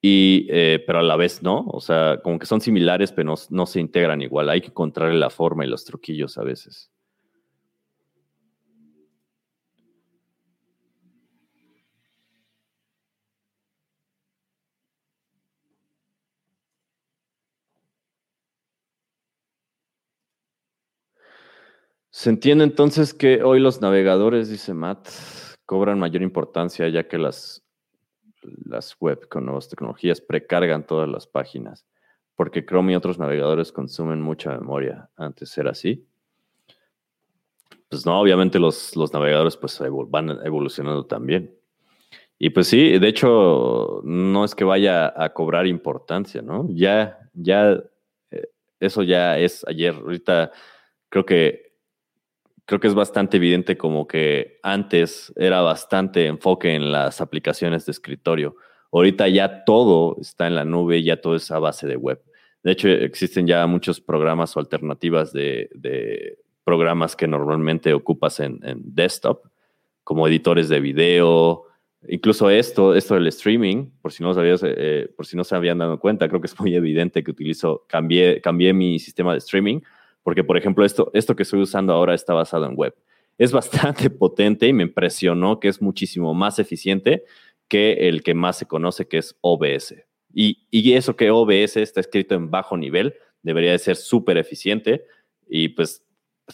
[0.00, 3.34] y, eh, pero a la vez no, o sea, como que son similares, pero no,
[3.50, 4.48] no se integran igual.
[4.50, 6.90] Hay que encontrarle la forma y los truquillos a veces.
[22.16, 25.08] Se entiende entonces que hoy los navegadores, dice Matt,
[25.66, 27.65] cobran mayor importancia ya que las,
[28.64, 31.86] las web con nuevas tecnologías precargan todas las páginas,
[32.34, 35.10] porque Chrome y otros navegadores consumen mucha memoria.
[35.16, 36.06] Antes era así.
[37.88, 41.56] Pues no, obviamente los, los navegadores pues van evolucionando también.
[42.38, 46.66] Y pues sí, de hecho, no es que vaya a cobrar importancia, ¿no?
[46.70, 47.82] Ya, ya,
[48.30, 49.94] eh, eso ya es ayer.
[49.94, 50.52] Ahorita
[51.08, 51.65] creo que
[52.66, 57.92] creo que es bastante evidente como que antes era bastante enfoque en las aplicaciones de
[57.92, 58.56] escritorio.
[58.92, 62.20] Ahorita ya todo está en la nube, ya todo es a base de web.
[62.62, 69.46] De hecho, existen ya muchos programas o alternativas de, programas que normalmente ocupas en, desktop,
[70.02, 71.64] como editores de video,
[72.08, 75.78] incluso esto, esto del streaming, por si no sabías, eh, por si no se habían
[75.78, 79.80] dado cuenta, creo que es muy evidente que utilizo, cambié, cambié mi sistema de streaming
[80.26, 82.92] porque, por ejemplo, esto, esto que estoy usando ahora está basado en web.
[83.38, 87.22] Es bastante potente y me impresionó que es muchísimo más eficiente
[87.68, 89.94] que el que más se conoce, que es OBS.
[90.34, 95.04] Y, y eso que OBS está escrito en bajo nivel, debería de ser súper eficiente.
[95.48, 96.04] Y pues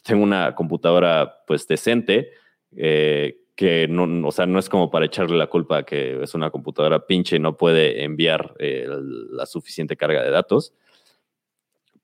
[0.04, 2.28] tengo una computadora pues decente,
[2.76, 6.50] eh, que no, o sea, no es como para echarle la culpa que es una
[6.50, 8.86] computadora pinche y no puede enviar eh,
[9.30, 10.74] la suficiente carga de datos.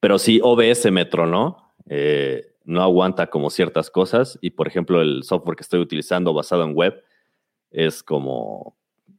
[0.01, 1.73] Pero sí, OBS me tronó.
[1.89, 4.39] Eh, no aguanta como ciertas cosas.
[4.41, 7.03] Y por ejemplo, el software que estoy utilizando basado en web
[7.71, 8.77] es como.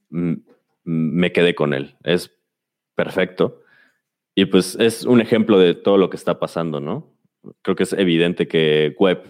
[0.09, 1.95] Me quedé con él.
[2.03, 2.31] Es
[2.95, 3.61] perfecto.
[4.35, 7.13] Y pues es un ejemplo de todo lo que está pasando, ¿no?
[7.61, 9.23] Creo que es evidente que web,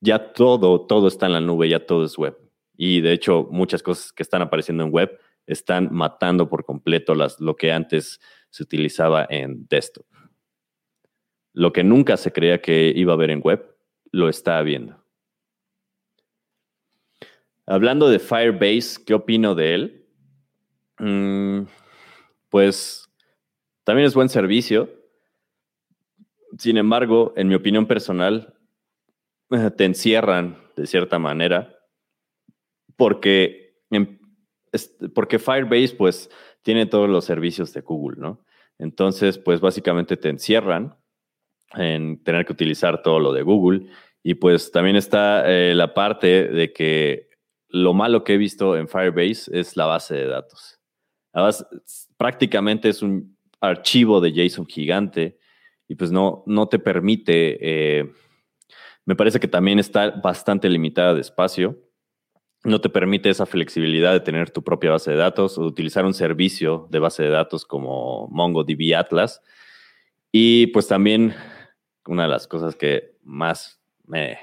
[0.00, 2.36] ya todo, todo está en la nube, ya todo es web.
[2.76, 7.40] Y de hecho, muchas cosas que están apareciendo en web están matando por completo las,
[7.40, 8.20] lo que antes
[8.50, 10.06] se utilizaba en desktop
[11.56, 13.74] lo que nunca se creía que iba a haber en web,
[14.12, 15.02] lo está habiendo.
[17.64, 20.06] Hablando de Firebase, ¿qué opino de él?
[20.98, 21.62] Mm,
[22.50, 23.10] pues
[23.84, 24.90] también es buen servicio.
[26.58, 28.54] Sin embargo, en mi opinión personal,
[29.76, 31.74] te encierran de cierta manera
[32.96, 33.80] porque,
[35.14, 38.44] porque Firebase pues tiene todos los servicios de Google, ¿no?
[38.78, 40.96] Entonces, pues básicamente te encierran
[41.76, 43.86] en tener que utilizar todo lo de Google.
[44.22, 47.28] Y pues también está eh, la parte de que
[47.68, 50.80] lo malo que he visto en Firebase es la base de datos.
[52.16, 55.38] Prácticamente es un archivo de JSON gigante
[55.88, 58.12] y pues no, no te permite, eh,
[59.04, 61.78] me parece que también está bastante limitada de espacio.
[62.64, 66.14] No te permite esa flexibilidad de tener tu propia base de datos o utilizar un
[66.14, 69.40] servicio de base de datos como MongoDB Atlas.
[70.32, 71.34] Y pues también
[72.06, 74.38] una de las cosas que más me,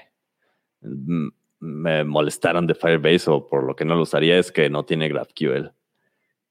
[1.59, 5.71] molestaron de Firebase o por lo que no lo usaría es que no tiene GraphQL.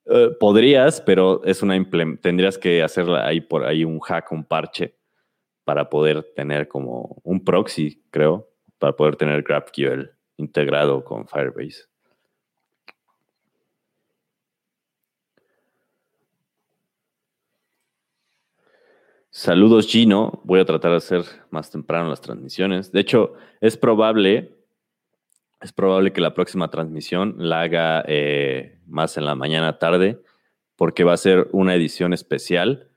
[0.07, 1.77] Eh, podrías, pero es una
[2.21, 4.97] tendrías que hacerla ahí por ahí un hack, un parche
[5.65, 11.92] para poder tener como un proxy, creo, para poder tener GraphQL integrado con Firebase.
[19.35, 22.93] Saludos Gino, voy a tratar de hacer más temprano las transmisiones.
[22.93, 24.63] De hecho, es probable
[25.63, 30.21] es probable que la próxima transmisión la haga eh, más en la mañana tarde,
[30.77, 32.89] porque va a ser una edición especial.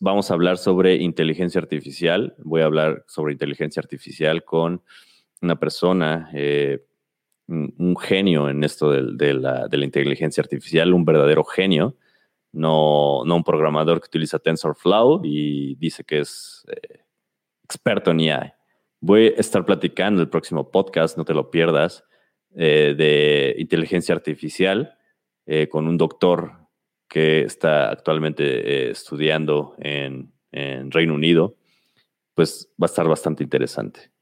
[0.00, 2.34] Vamos a hablar sobre inteligencia artificial.
[2.38, 4.82] Voy a hablar sobre inteligencia artificial con
[5.40, 6.84] una persona, eh,
[7.46, 11.96] un, genio en esto de, la, inteligencia artificial, un verdadero genio,
[12.54, 17.00] no, un programador que utiliza TensorFlow y dice que es eh,
[17.64, 18.52] experto en AI.
[19.00, 22.04] Voy a estar platicando el próximo podcast, no te lo pierdas,
[22.54, 24.96] eh, de inteligencia artificial
[25.46, 26.68] eh, con un doctor
[27.08, 31.56] que está actualmente estudiando en, en, Reino Unido.
[32.34, 34.12] Pues va a estar bastante interesante.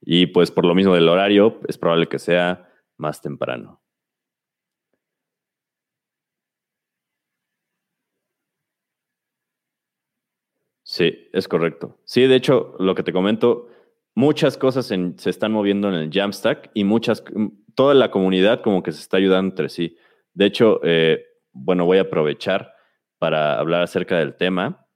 [0.00, 3.83] Y pues por lo mismo del horario, es probable que sea más temprano.
[10.94, 11.98] Sí, es correcto.
[12.04, 13.66] Sí, de hecho, lo que te comento,
[14.14, 17.24] muchas cosas se están moviendo en el Jamstack y muchas,
[17.74, 19.96] toda la comunidad como que se está ayudando entre sí.
[20.34, 22.72] De hecho, eh, bueno, voy a aprovechar
[23.18, 24.86] para hablar acerca del tema.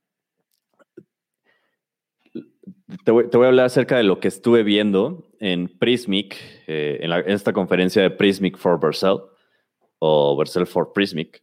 [3.05, 6.37] Te voy, a hablar acerca de lo que estuve viendo en Prismic,
[6.69, 9.19] eh, en, esta conferencia de Prismic for Vercel
[9.99, 11.43] o Vercel for Prismic,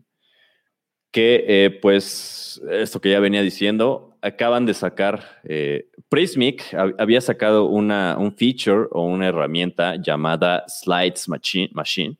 [1.11, 7.65] que eh, pues esto que ya venía diciendo, acaban de sacar, eh, Prismic había sacado
[7.65, 12.17] una, un feature o una herramienta llamada Slides Machine, Machine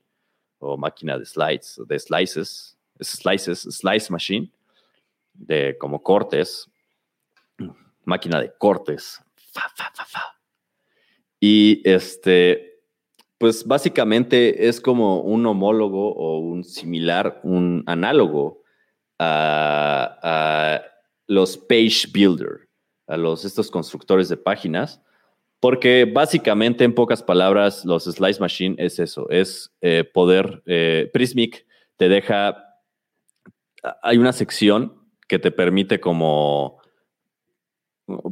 [0.60, 4.50] o máquina de slides, de slices, slices, slice machine,
[5.34, 6.70] de como cortes,
[8.04, 9.22] máquina de cortes.
[11.40, 12.82] Y este,
[13.38, 18.64] pues básicamente es como un homólogo o un similar, un análogo
[19.20, 20.82] a,
[21.28, 22.68] los page builder,
[23.08, 25.02] a los, estos constructores de páginas,
[25.60, 31.66] porque básicamente, en pocas palabras, los Slice Machine es eso, es eh, poder, eh, Prismic
[31.98, 32.64] te deja,
[34.02, 34.94] hay una sección
[35.28, 36.80] que te permite como,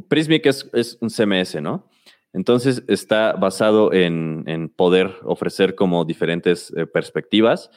[0.08, 1.88] Prismic es, es un CMS, ¿no?
[2.32, 7.70] Entonces está basado en, en poder ofrecer como diferentes eh, perspectivas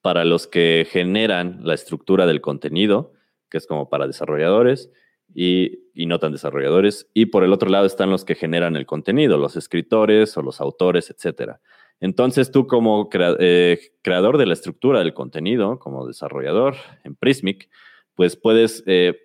[0.00, 3.12] para los que generan la estructura del contenido,
[3.48, 4.90] que es como para desarrolladores
[5.34, 7.10] y, no tan desarrolladores.
[7.14, 10.60] Y por el otro lado están los que generan el contenido, los escritores o los
[10.60, 11.56] autores, etc.
[12.00, 17.68] Entonces tú como eh, creador de la estructura del contenido, como desarrollador en Prismic,
[18.14, 19.18] pues puedes eh,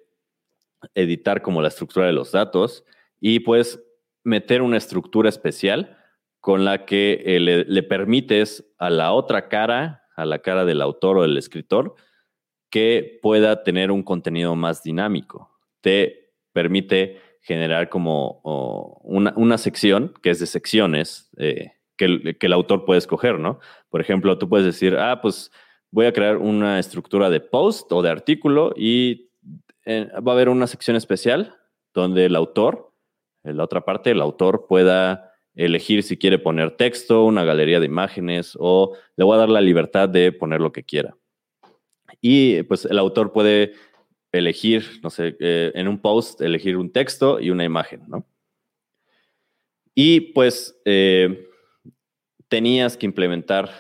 [0.96, 2.84] editar como la estructura de los datos
[3.20, 3.82] y puedes
[4.24, 5.98] meter una estructura especial
[6.40, 11.18] con la que eh, le permites a la otra cara a la cara del autor
[11.18, 11.96] o del escritor
[12.74, 15.52] que pueda tener un contenido más dinámico.
[15.82, 18.42] Te permite generar como
[19.04, 23.60] una, sección que es de secciones eh, que, el, autor puede escoger, ¿no?
[23.92, 25.52] Por ejemplo, tú puedes decir, ah, pues
[25.92, 29.30] voy a crear una estructura de post o de artículo y
[29.86, 31.56] eh, va a haber una sección especial
[31.94, 32.92] donde el autor,
[33.44, 37.86] en la otra parte, el autor pueda elegir si quiere poner texto, una galería de
[37.86, 41.16] imágenes o le voy a dar la libertad de poner lo que quiera.
[42.26, 43.74] Y pues el autor puede
[44.32, 48.26] elegir, no sé, eh, en un post, elegir un texto y una imagen, ¿no?
[49.94, 51.50] Y pues eh,
[52.48, 53.72] tenías que implementar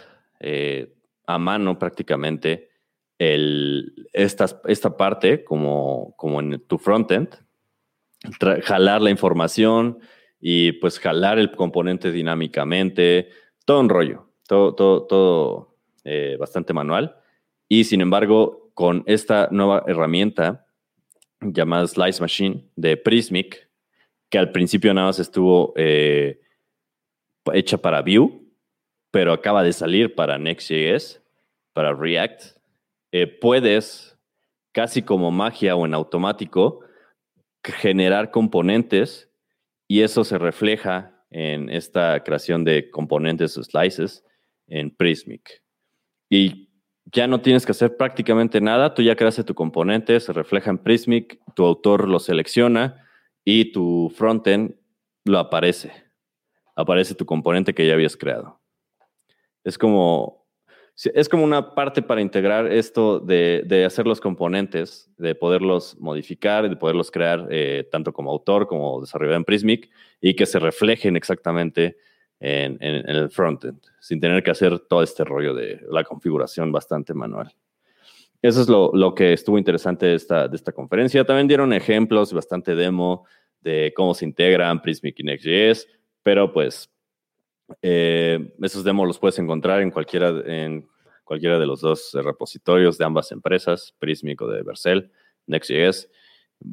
[0.41, 0.93] eh,
[1.25, 2.69] a mano prácticamente
[3.17, 7.29] el, esta, esta parte como, como en tu frontend,
[8.63, 9.99] jalar la información,
[10.41, 13.29] y pues jalar el componente dinámicamente,
[13.63, 15.77] todo un rollo, todo, todo, todo
[16.37, 17.22] bastante manual.
[17.73, 20.67] Y sin embargo, con esta nueva herramienta
[21.41, 23.67] llamada Slice Machine de Prismic,
[24.29, 26.39] que al principio nada más estuvo eh,
[27.51, 28.29] hecha para Vue,
[29.09, 31.19] pero acaba de salir para Next.js,
[31.73, 32.43] para React.
[33.11, 34.19] eh, puedes,
[34.71, 36.81] casi como magia o en automático,
[37.63, 39.31] generar componentes
[39.87, 44.23] y eso se refleja en esta creación de componentes o slices
[44.67, 45.63] en Prismic.
[46.29, 46.62] Y
[47.13, 50.79] ya no tienes que hacer prácticamente nada, tú ya creaste tu componente, se refleja en
[50.79, 53.07] Prismic, tu autor lo selecciona
[53.45, 54.75] y tu frontend
[55.23, 55.91] lo aparece.
[56.75, 58.59] Aparece tu componente que ya habías creado.
[59.63, 60.47] Es como,
[60.95, 66.75] es como una parte para integrar esto de, hacer los componentes, de poderlos modificar, de
[66.75, 71.95] poderlos crear eh, tanto como autor como desarrollador en Prismic y que se reflejen exactamente
[72.39, 77.53] en, el frontend, sin tener que hacer todo este rollo de la configuración bastante manual.
[78.41, 81.23] Eso es lo, que estuvo interesante de esta, de esta conferencia.
[81.23, 83.25] También dieron ejemplos, bastante demo
[83.61, 85.87] de cómo se integran Prismic y Next.js,
[86.21, 86.91] pero pues
[87.81, 90.85] eh, esos demos los puedes encontrar en cualquiera, en
[91.23, 95.11] cualquiera de los dos repositorios de ambas empresas, Prismic o de Vercel,
[95.47, 96.09] Next.js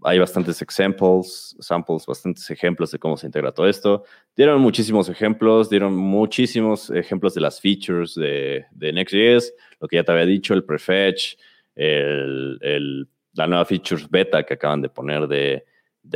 [0.02, 4.04] hay bastantes examples, samples, bastantes ejemplos de cómo se integra todo esto.
[4.36, 10.04] Dieron muchísimos ejemplos, dieron muchísimos ejemplos de las features de, de Next.js, lo que ya
[10.04, 11.34] te había dicho, el prefetch,
[11.74, 15.64] el, la nueva features beta que acaban de poner de,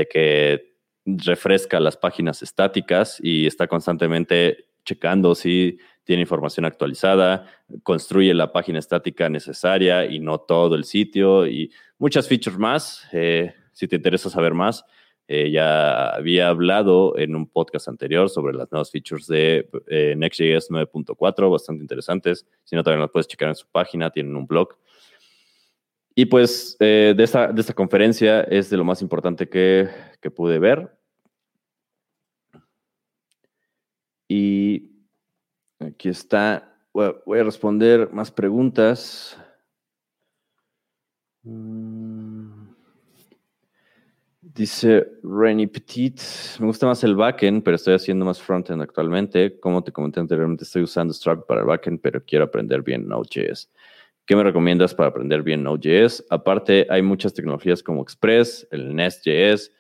[0.08, 7.46] que refresca las páginas estáticas y está constantemente checando si tiene información actualizada,
[7.82, 13.06] construye la página estática necesaria y no todo el sitio y muchas features más.
[13.12, 14.84] Eh, si te interesa saber más,
[15.28, 20.70] eh, ya había hablado en un podcast anterior sobre las nuevas features de eh, Next.js
[20.70, 22.46] 9.4, bastante interesantes.
[22.64, 24.76] Si no, también las puedes checar en su página, tienen un blog.
[26.14, 29.88] Y pues de, esta, de esta conferencia es de lo más importante que,
[30.20, 30.96] que pude ver.
[34.28, 34.94] Y
[35.84, 36.70] Aquí está.
[36.92, 39.36] Voy a responder más preguntas.
[41.42, 42.23] Mm.
[44.54, 46.20] Dice Renny Petit,
[46.60, 49.58] me gusta más el backend, pero estoy haciendo más frontend actualmente.
[49.58, 53.72] Como te comenté anteriormente, estoy usando Stripe para el backend, pero quiero aprender bien Node.js.
[54.24, 56.26] ¿Qué me recomiendas para aprender bien Node.js?
[56.30, 59.72] Aparte, hay muchas tecnologías como Express, el Nest.js,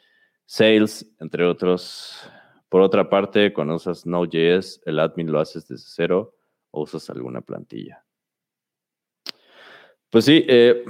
[0.44, 2.28] Sales, entre otros.
[2.68, 6.34] Por otra parte, cuando usas Node.js, el admin lo haces desde cero
[6.72, 8.04] o usas alguna plantilla.
[10.10, 10.84] Pues sí, eh,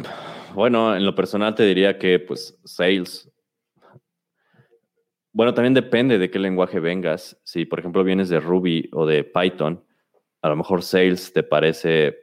[0.54, 3.30] bueno, en lo personal te diría que pues Sales.
[5.34, 7.38] Bueno, también depende de qué lenguaje vengas.
[7.42, 9.84] Si, por ejemplo, vienes de Ruby o de Python,
[10.40, 12.16] a lo mejor Sales te parece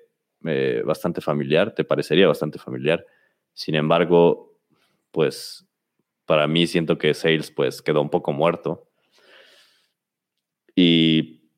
[0.46, 3.06] eh, bastante familiar, te parecería bastante familiar.
[3.54, 4.58] Sin embargo,
[5.12, 5.68] pues
[6.26, 8.88] para mí siento que Sales pues quedó un poco muerto
[10.74, 11.50] y,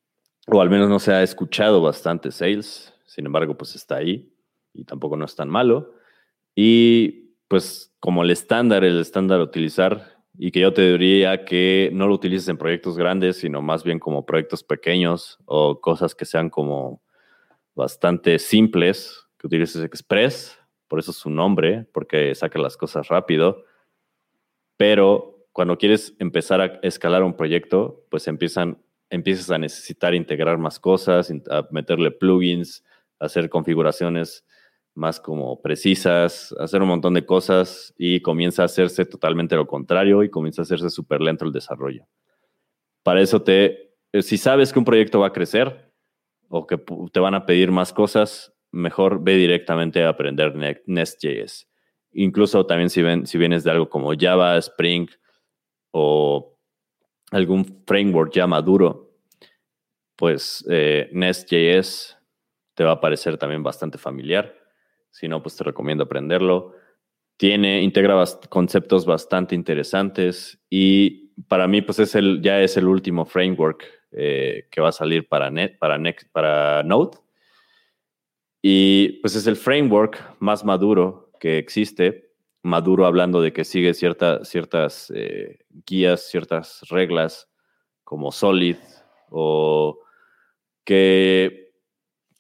[0.48, 4.34] o al menos no se ha escuchado bastante sales, sin embargo, pues está ahí
[4.74, 5.94] y tampoco no es tan malo.
[6.56, 11.90] Y pues como el estándar, el estándar a utilizar, y que yo te diría que
[11.94, 16.26] no lo utilices en proyectos grandes, sino más bien como proyectos pequeños o cosas que
[16.26, 17.02] sean como
[17.76, 23.64] bastante simples, que utilices Express, por eso es su nombre, porque saca las cosas rápido,
[24.78, 30.80] pero cuando quieres empezar a escalar un proyecto, pues empiezan empiezas a necesitar integrar más
[30.80, 32.84] cosas, a meterle plugins,
[33.20, 34.44] hacer configuraciones
[34.96, 40.24] más como precisas, hacer un montón de cosas y comienza a hacerse totalmente lo contrario
[40.24, 42.06] y comienza a hacerse súper lento el desarrollo.
[43.02, 45.92] Para eso te, eh, si sabes que un proyecto va a crecer
[46.48, 46.78] o que
[47.12, 50.54] te van a pedir más cosas, mejor ve directamente a aprender
[50.86, 51.68] Nest.js.
[52.12, 55.10] Incluso también si, si vienes de algo como Java, Spring
[55.92, 56.58] o
[57.32, 59.16] algún framework ya maduro,
[60.16, 62.18] pues eh, Nest.js
[62.76, 64.63] te va a parecer también bastante familiar.
[65.14, 66.74] Si no, pues te recomiendo aprenderlo.
[67.38, 73.26] Tiene, integra conceptos bastante interesantes y para mí, pues es el, ya es el último
[73.26, 77.18] framework eh, que va a salir para, Net, para, Next, para Node.
[78.62, 82.34] Y pues es el framework más maduro que existe
[82.66, 87.50] Maduro hablando de que sigue ciertas eh, guías, ciertas reglas
[88.06, 88.78] como Solid
[89.30, 90.00] o
[90.86, 91.63] que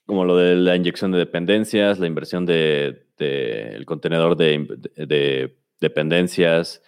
[0.06, 6.82] como lo de la inyección de dependencias, la inversión del de, el contenedor de, dependencias,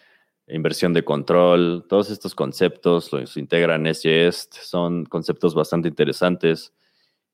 [0.47, 6.74] inversión de control, todos estos conceptos los integran SJS, son conceptos bastante interesantes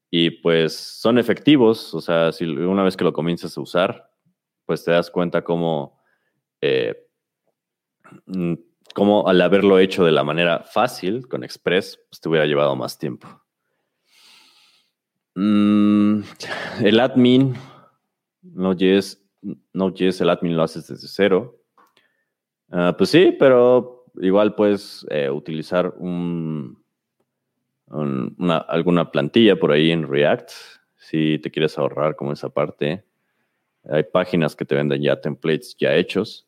[0.10, 4.12] y pues son efectivos, o sea, si una vez que lo comienzas a usar,
[4.66, 5.44] pues te das cuenta
[6.62, 7.08] eh,
[8.26, 8.54] mm,
[8.94, 12.98] cómo, al haberlo hecho de la manera fácil con Express, pues te hubiera llevado más
[12.98, 13.41] tiempo.
[15.36, 16.22] Mm,
[16.84, 17.56] el admin,
[18.42, 19.24] Node.js,
[19.74, 21.58] Node.js el admin lo haces desde cero.
[22.70, 26.82] Ah, pues sí, pero igual puedes eh, utilizar un,
[28.68, 30.52] alguna plantilla por ahí en React
[30.96, 33.04] si te quieres ahorrar como esa parte.
[33.90, 36.48] Hay páginas que te venden ya templates ya hechos.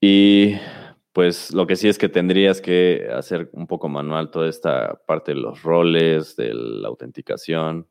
[0.00, 0.56] Y
[1.16, 5.32] pues lo que sí es que tendrías que hacer un poco manual toda esta parte
[5.32, 7.88] de los roles, de la autenticación.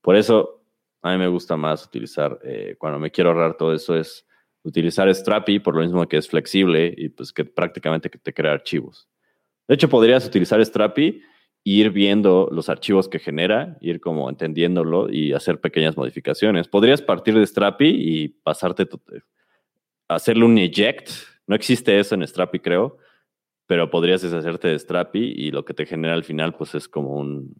[0.00, 0.64] Por eso
[1.00, 4.26] a mí me gusta más utilizar, eh, cuando me quiero ahorrar todo eso, es
[4.64, 9.08] utilizar Strapi por lo mismo que es flexible y pues que prácticamente te crea archivos.
[9.68, 11.22] De hecho, podrías utilizar Strapi
[11.64, 16.66] e ir viendo los archivos que genera, ir como entendiéndolo y hacer pequeñas modificaciones.
[16.66, 18.88] Podrías partir de Strapi y pasarte,
[20.08, 22.98] hacerle un eject no existe eso en Strapi, creo,
[23.66, 27.16] pero podrías deshacerte de Strapi y lo que te genera al final, pues es como
[27.16, 27.54] un,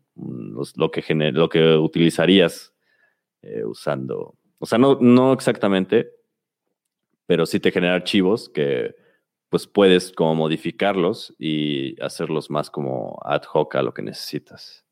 [0.75, 2.75] lo, que lo que utilizarías
[3.43, 4.37] eh, usando.
[4.59, 6.11] O sea, no, no exactamente,
[7.27, 8.95] pero sí te genera archivos que
[9.49, 14.85] pues puedes como modificarlos y hacerlos más como ad hoc a lo que necesitas.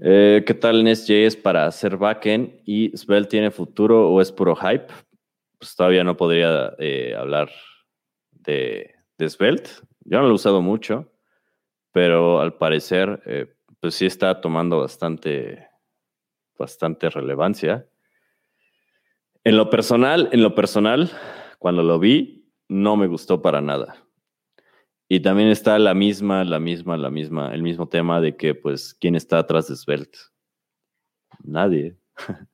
[0.00, 2.60] Eh, ¿Qué tal Nest.js para hacer backend?
[2.64, 4.86] ¿Y Svelte tiene futuro o es puro hype?
[5.58, 7.50] Pues todavía no podría eh, hablar
[8.32, 8.94] de,
[9.28, 9.70] Svelte.
[10.00, 11.12] Yo no lo he usado mucho,
[11.92, 15.68] pero al parecer, eh, pues sí está tomando bastante,
[16.58, 17.86] bastante relevancia.
[19.44, 21.10] En lo personal, en lo personal,
[21.58, 24.03] cuando lo vi, no me gustó para nada.
[25.08, 28.94] Y también está la misma, la misma, la misma, el mismo tema de que, pues,
[28.94, 30.18] ¿quién está atrás de Svelte?
[31.42, 31.96] Nadie.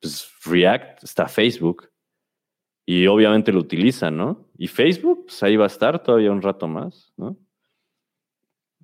[0.00, 1.90] pues React está Facebook.
[2.86, 4.48] Y obviamente lo utilizan, ¿no?
[4.56, 7.36] Y Facebook, pues ahí va a estar todavía un rato más, ¿no?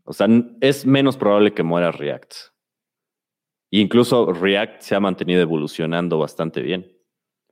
[0.05, 0.27] O sea,
[0.61, 2.35] es menos probable que muera React.
[3.71, 6.93] incluso React se ha mantenido evolucionando bastante bien.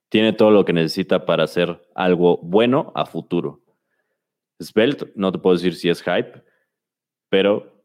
[0.08, 3.59] Tiene todo lo que necesita para hacer algo bueno a futuro.
[4.60, 6.42] Svelte, no te puedo decir si es hype,
[7.28, 7.84] pero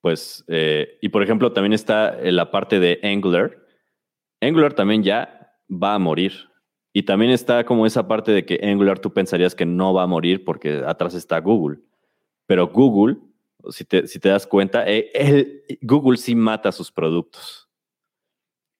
[0.00, 3.56] pues, eh, y por ejemplo, también está la parte de Angular.
[4.40, 6.50] Angular también ya va a morir.
[6.92, 10.06] Y también está como esa parte de que Angular tú pensarías que no va a
[10.06, 11.78] morir porque atrás está Google.
[12.46, 13.16] Pero Google,
[13.70, 17.70] si te, si te das cuenta, eh, Google sí mata sus productos.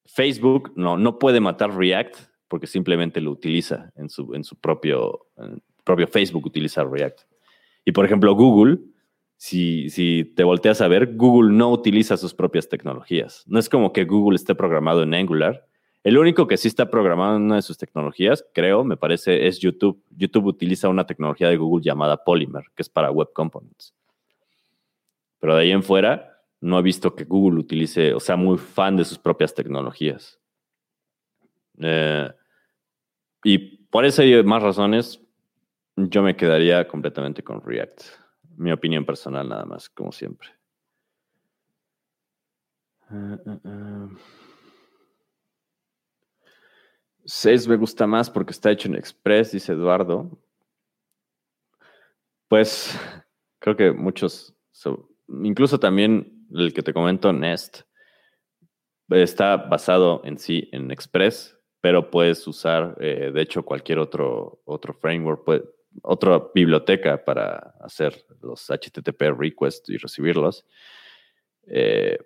[0.05, 2.17] Facebook no, no puede matar React
[2.49, 5.27] porque simplemente lo utiliza en su, en su propio,
[5.85, 7.21] propio Facebook utiliza React.
[7.85, 8.79] Y por ejemplo, Google,
[9.37, 13.45] si, si te volteas a ver, Google no utiliza sus propias tecnologías.
[13.47, 15.67] No es como que Google esté programado en Angular.
[16.05, 19.61] El único que sí está programado en una de sus tecnologías, creo, me parece, es
[19.61, 20.03] YouTube.
[20.11, 23.95] YouTube utiliza una tecnología de Google llamada Polymer, que es para Web Components.
[25.39, 28.97] Pero de ahí en fuera, no he visto que Google utilice, o sea, muy fan
[28.97, 30.41] de sus propias tecnologías.
[31.81, 32.31] Eh,
[33.45, 35.21] y por eso hay más razones.
[35.97, 38.03] Yo me quedaría completamente con React.
[38.57, 40.49] Mi opinión personal nada más, como siempre.
[43.11, 44.19] Uh, uh,
[47.25, 50.31] 6 me gusta más porque está hecho en Express, dice Eduardo.
[52.49, 52.99] Pues
[53.59, 54.55] creo que muchos,
[55.29, 57.83] incluso también el que te comento, Nest,
[59.09, 64.95] está basado en sí en Express, pero puedes usar, eh, de hecho, cualquier otro, otro
[64.95, 65.45] framework.
[65.45, 65.63] Puede,
[66.03, 70.65] otra biblioteca para hacer los HTTP requests y recibirlos.
[71.67, 72.19] Eh,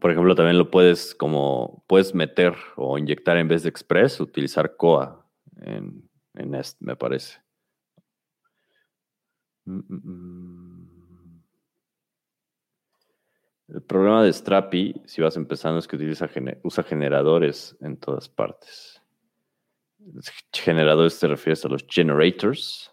[0.00, 4.76] por ejemplo, también lo puedes como puedes meter o inyectar en vez de Express, utilizar
[4.76, 5.26] Coa
[5.60, 7.38] en, en Nest, me parece.
[9.66, 10.94] Mm, mm, mm.
[13.68, 16.28] El problema de Strapi, si vas empezando, es que utiliza,
[16.62, 19.02] usa generadores en todas partes.
[20.52, 22.92] Generadores te refieres a los generators.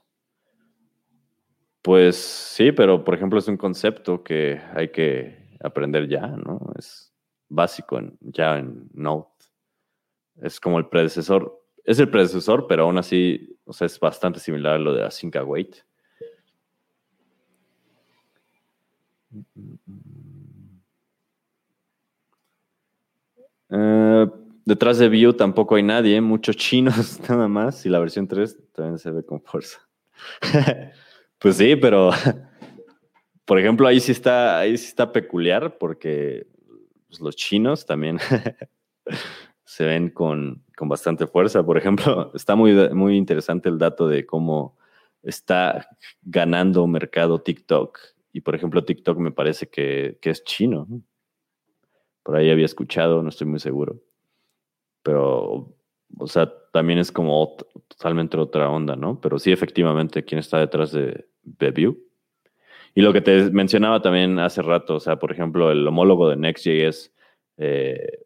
[1.82, 6.60] Pues sí, pero por ejemplo es un concepto que hay que aprender ya, ¿no?
[6.78, 7.12] Es
[7.50, 9.28] básico ya en Node.
[10.42, 14.76] Es como el predecesor, es el predecesor, pero aún así, o sea, es bastante similar
[14.76, 15.84] a lo de Async Await.
[23.70, 24.28] Uh,
[24.66, 29.00] Detrás de Vue tampoco hay nadie, muchos chinos nada más, y la versión 3 también
[29.00, 29.80] se ve con fuerza.
[31.40, 32.12] pues sí, pero
[33.46, 36.48] por ejemplo, ahí sí está, ahí sí está peculiar porque
[37.08, 38.20] pues, los chinos también
[39.66, 41.64] se ven con, con, bastante fuerza.
[41.64, 44.78] Por ejemplo, está muy, muy interesante el dato de cómo
[45.24, 45.88] está
[46.22, 48.00] ganando mercado TikTok
[48.34, 50.88] y, por ejemplo, TikTok me parece que, es chino.
[52.24, 54.02] Por ahí había escuchado, no estoy muy seguro.
[55.04, 55.74] Pero,
[56.18, 57.56] o sea, también es como
[57.88, 59.20] totalmente otra onda, ¿no?
[59.20, 61.98] Pero sí, efectivamente, ¿quién está detrás de Beview?
[62.94, 66.36] Y lo que te mencionaba también hace rato, o sea, por ejemplo, el homólogo de
[66.36, 67.14] Next.js,
[67.58, 68.20] eh,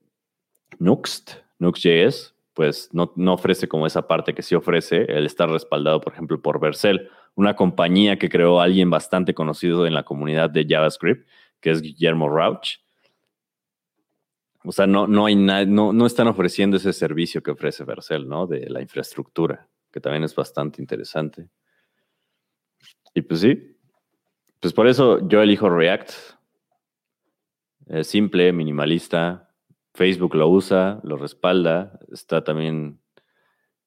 [0.80, 6.02] Nuxt, Nuxt.js, pues no, no, ofrece como esa parte que sí ofrece el estar respaldado,
[6.02, 10.66] por ejemplo, por Vercel, una compañía que creó alguien bastante conocido en la comunidad de
[10.68, 11.28] JavaScript,
[11.60, 12.80] que es Guillermo Rauch.
[14.66, 18.47] O sea, no, no, hay no, no están ofreciendo ese servicio que ofrece Vercel, ¿no?
[18.47, 21.49] De la infraestructura, que también es bastante interesante.
[23.13, 23.78] Y pues sí,
[24.59, 26.11] pues por eso yo elijo React.
[28.01, 29.53] Simple, minimalista.
[29.93, 31.99] Facebook lo usa, lo respalda.
[32.11, 32.99] Está también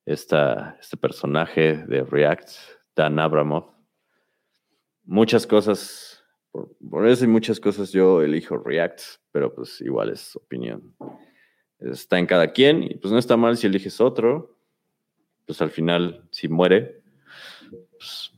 [0.06, 2.48] este personaje de React,
[2.96, 3.74] Dan Abramov.
[5.04, 6.07] Muchas cosas,
[6.51, 9.01] por, eso y muchas cosas yo elijo React,
[9.32, 10.94] pero pues igual es opinión.
[11.78, 14.57] Está en cada quien y pues no está mal si eliges otro.
[15.46, 17.03] Pues al final, si muere,
[17.99, 18.32] pues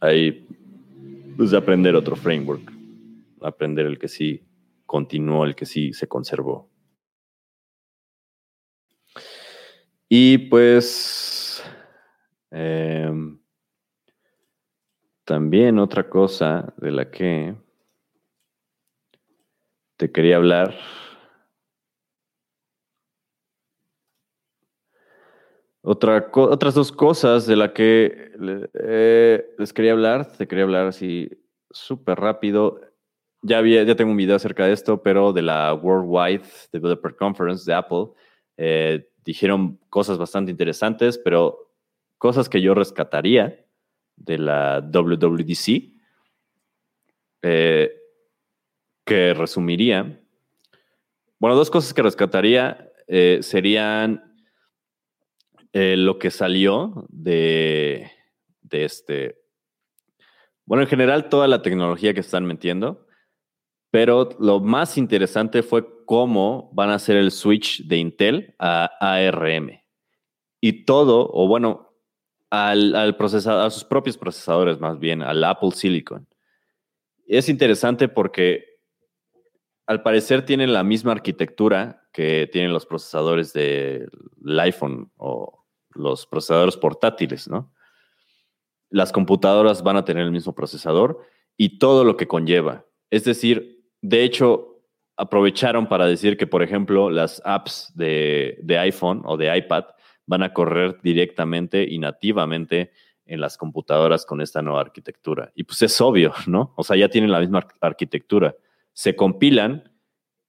[0.00, 0.46] ahí
[1.36, 2.72] pues aprender otro framework,
[3.40, 4.44] aprender el que sí
[4.86, 6.70] continuó, el que sí se conservó.
[10.08, 11.64] Y pues
[12.50, 13.41] em,
[15.24, 17.54] también otra cosa de la que
[19.96, 20.74] te quería hablar.
[25.84, 28.32] Otra, otras dos cosas de la que
[28.74, 31.28] eh, les quería hablar, te quería hablar así
[31.70, 32.80] súper rápido.
[33.42, 37.68] Ya, había, ya tengo un video acerca de esto, pero de la Worldwide Developer Conference
[37.68, 38.06] de Apple.
[38.56, 41.72] Eh, dijeron cosas bastante interesantes, pero
[42.18, 43.64] cosas que yo rescataría
[44.24, 45.92] de la WWDC,
[47.42, 47.92] eh,
[49.04, 50.20] que resumiría.
[51.38, 54.34] Bueno, dos cosas que rescataría eh, serían
[55.72, 58.10] eh, lo que salió de,
[58.60, 59.42] de este.
[60.64, 63.06] Bueno, en general, toda la tecnología que están metiendo,
[63.90, 69.82] pero lo más interesante fue cómo van a hacer el switch de Intel a ARM.
[70.60, 71.91] Y todo, o bueno,
[72.52, 76.28] al, procesador, a sus propios procesadores más bien, al Apple Silicon.
[77.26, 78.66] Es interesante porque
[79.86, 84.10] al parecer tienen la misma arquitectura que tienen los procesadores del
[84.60, 87.72] iPhone o los procesadores portátiles, ¿no?
[88.90, 91.20] Las computadoras van a tener el mismo procesador
[91.56, 92.84] y todo lo que conlleva.
[93.08, 94.82] Es decir, de hecho,
[95.16, 99.84] aprovecharon para decir que, por ejemplo, las apps de, iPhone o de iPad
[100.26, 102.92] van a correr directamente y nativamente
[103.26, 105.52] en las computadoras con esta nueva arquitectura.
[105.54, 106.72] Y pues es obvio, ¿no?
[106.76, 108.54] O sea, ya tienen la misma arquitectura.
[108.92, 109.90] Se compilan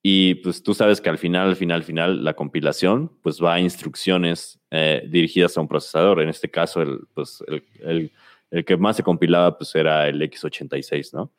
[0.02, 3.54] y pues tú sabes que al final, al final, al final, la compilación pues va
[3.54, 6.22] a instrucciones eh, dirigidas a un procesador.
[6.22, 8.12] En este caso, el, pues, el,
[8.52, 11.32] el que más se compilaba pues era el x86, ¿no?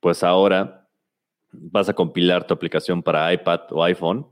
[0.00, 0.88] Pues ahora
[1.52, 4.26] vas a compilar tu aplicación para iPad o iPhone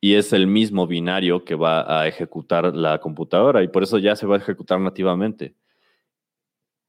[0.00, 4.14] y es el mismo binario que va a ejecutar la computadora y por eso ya
[4.14, 5.54] se va a ejecutar nativamente.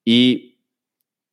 [0.06, 0.60] Y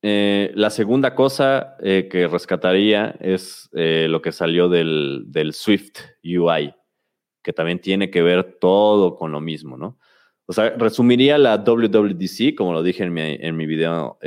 [0.01, 6.73] eh, la segunda cosa eh, que rescataría es eh, lo que salió del, Swift UI,
[7.43, 9.99] que también tiene que ver todo con lo mismo, ¿no?
[10.45, 14.17] O sea, resumiría la WWDC, como lo dije en mi, en mi video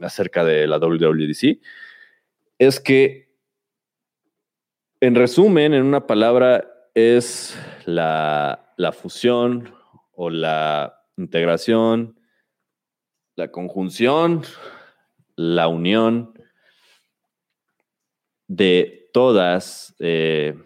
[0.00, 1.60] acerca de la WWDC,
[2.58, 3.26] es que
[5.00, 9.74] en resumen, en una palabra, es la, fusión
[10.12, 12.18] o la integración,
[13.34, 14.40] la conjunción,
[15.36, 16.32] la unión
[18.48, 20.58] de todas, eh,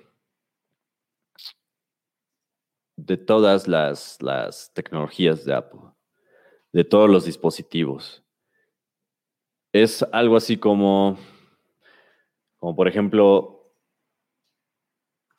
[2.95, 5.81] de todas las, las, tecnologías de Apple,
[6.73, 8.23] de todos los dispositivos.
[9.73, 11.19] Es algo así como,
[12.61, 13.60] como por ejemplo,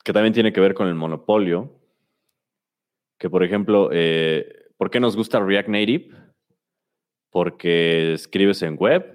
[0.04, 1.78] que también tiene que ver con el monopolio.
[3.18, 6.16] Que, por ejemplo, eh, ¿por qué nos gusta React Native?
[7.30, 9.14] Porque escribes en web,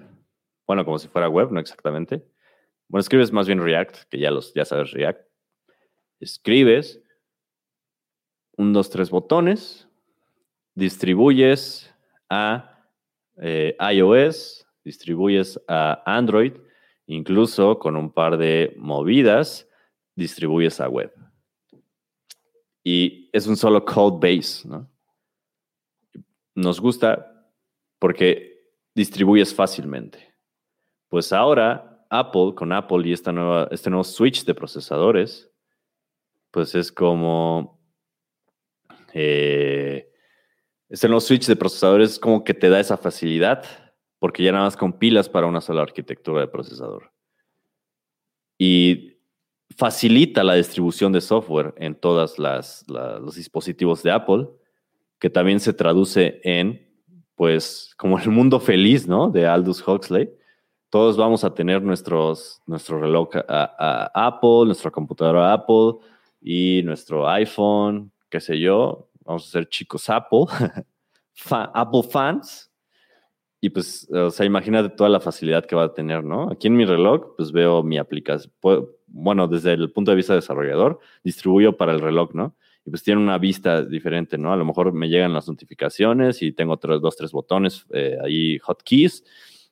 [0.66, 2.24] bueno, como si fuera web, no exactamente.
[2.88, 5.28] Bueno, escribes más bien React, que ya, los, ya sabes React.
[6.20, 7.02] Escribes
[8.56, 9.88] un, dos, tres botones,
[10.74, 11.94] distribuyes
[12.30, 12.88] a
[13.42, 16.54] eh, iOS, distribuyes a Android,
[17.08, 19.66] incluso con un par de movidas
[20.18, 21.13] distribuyes a web.
[22.84, 24.89] Y es un solo code base, ¿no?
[26.55, 27.47] Nos gusta
[27.99, 30.34] porque distribuyes fácilmente.
[31.07, 35.49] Pues ahora Apple, con Apple y esta nueva, este nuevo switch de procesadores,
[36.51, 37.80] pues es como...
[39.13, 40.11] Eh,
[40.89, 43.65] este nuevo switch de procesadores es como que te da esa facilidad,
[44.20, 47.11] porque ya nada más compilas para una sola arquitectura de procesador.
[48.57, 49.16] Y
[49.76, 54.47] facilita la distribución de software en todos los dispositivos de Apple,
[55.20, 56.88] que también se traduce en,
[57.36, 59.30] pues, como el mundo feliz, ¿no?
[59.30, 60.30] De Aldous Huxley.
[60.89, 65.95] Todos vamos a tener nuestros, nuestro reloj a, Apple, nuestra computadora Apple
[66.41, 69.09] y nuestro iPhone, qué sé yo.
[69.26, 70.45] Vamos a ser chicos Apple,
[71.49, 72.66] Apple fans.
[73.60, 76.51] Y pues, o sea, imagínate toda la facilidad que va a tener, ¿no?
[76.51, 78.53] Aquí en mi reloj, pues veo mi aplicación,
[79.08, 82.55] bueno, desde el punto de vista de desarrollador, distribuyo para el reloj, ¿no?
[82.86, 84.53] Y pues tiene una vista diferente, ¿no?
[84.53, 88.60] A lo mejor me llegan las notificaciones y tengo tres, dos, tres botones eh, ahí,
[88.60, 89.24] hotkeys,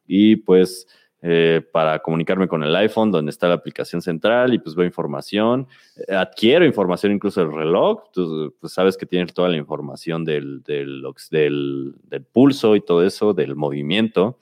[0.08, 0.88] y pues
[1.22, 5.68] eh, para comunicarme con el iPhone, donde está la aplicación central y pues veo información.
[6.08, 10.62] Eh, adquiero información incluso del reloj, tú pues sabes que tienes toda la información del,
[10.64, 11.02] del,
[11.32, 14.38] del, pulso y todo eso, del movimiento.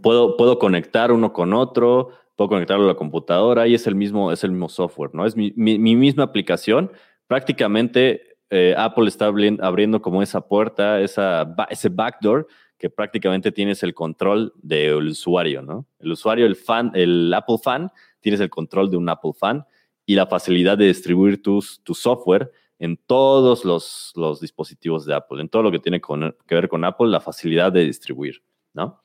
[0.00, 4.32] Puedo, puedo conectar uno con otro, puedo conectarlo a la computadora y es el mismo,
[4.32, 5.26] es el mismo software, ¿no?
[5.26, 6.90] Es mi, mi, misma aplicación.
[7.28, 12.48] Prácticamente eh, Apple está abriendo como esa puerta, esa, ese backdoor
[12.82, 15.86] que prácticamente tienes el control del usuario, ¿no?
[16.00, 19.64] El usuario, el fan, el Apple fan, tienes el control de un Apple fan
[20.04, 25.40] y la facilidad de distribuir tus, tu software en todos los, los, dispositivos de Apple,
[25.40, 28.42] en todo lo que tiene que ver con Apple, la facilidad de distribuir,
[28.74, 29.00] ¿no?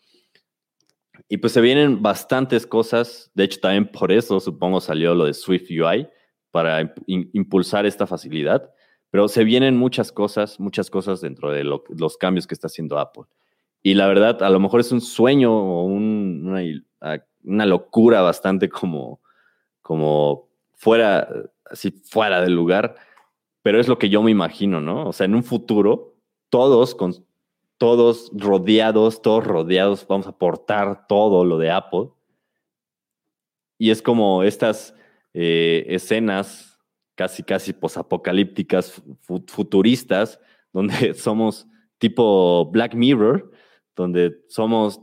[1.30, 5.36] Y pues se vienen bastantes cosas, de hecho también por eso supongo salió lo de
[5.36, 6.08] Swift UI,
[6.50, 8.74] para impulsar esta facilidad,
[9.12, 13.26] pero se vienen muchas cosas, muchas cosas dentro de los cambios que está haciendo Apple.
[13.84, 16.62] Y la verdad, a lo mejor es un sueño o una,
[17.44, 19.22] una, locura bastante como,
[19.82, 21.30] como fuera,
[21.66, 22.96] así fuera del lugar,
[23.62, 25.08] pero es lo que yo me imagino, ¿no?
[25.08, 26.16] O sea, en un futuro,
[26.50, 27.14] todos con
[27.78, 32.10] todos rodeados, todos rodeados, vamos a aportar todo lo de Apple.
[33.78, 34.96] Y es como estas
[35.34, 36.80] eh, escenas
[37.16, 39.02] casi, casi posapocalípticas,
[39.48, 40.40] futuristas,
[40.74, 41.68] donde somos
[41.98, 43.52] tipo Black Mirror,
[43.98, 45.02] donde somos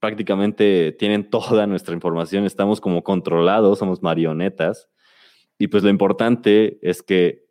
[0.00, 4.90] prácticamente tienen toda nuestra información, estamos como controlados, somos marionetas.
[5.58, 7.46] Y pues lo importante es que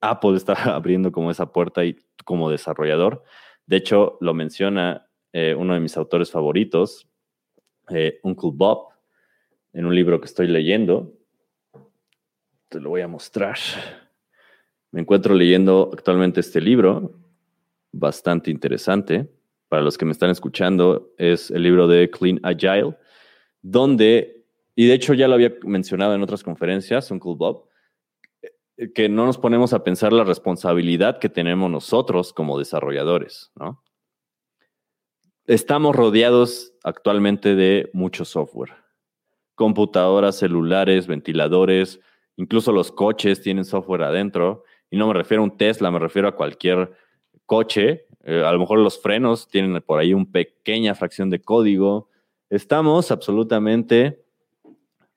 [0.00, 3.24] Apple está abriendo como esa puerta y como desarrollador.
[3.66, 7.08] De hecho, lo menciona eh, uno de mis autores favoritos,
[7.88, 8.88] eh, Uncle Bob,
[9.72, 11.14] en un libro que estoy leyendo.
[12.68, 13.56] Te lo voy a mostrar.
[14.90, 17.18] Me encuentro leyendo actualmente este libro,
[17.92, 19.35] bastante interesante
[19.68, 22.96] para los que me están escuchando, es el libro de Clean Agile,
[23.62, 27.68] donde, y de hecho ya lo había mencionado en otras conferencias, Uncle Bob,
[28.42, 33.82] eh, que no nos ponemos a pensar la responsabilidad que tenemos nosotros como desarrolladores, ¿no?
[35.46, 38.74] Estamos rodeados actualmente de mucho software.
[39.54, 42.00] Computadoras, celulares, ventiladores,
[42.34, 44.64] incluso los coches tienen software adentro.
[44.90, 46.92] Y no me refiero a un Tesla, me refiero a cualquier
[47.46, 52.10] coche eh, a lo mejor los frenos tienen por ahí una pequeña fracción de código.
[52.50, 54.24] Estamos absolutamente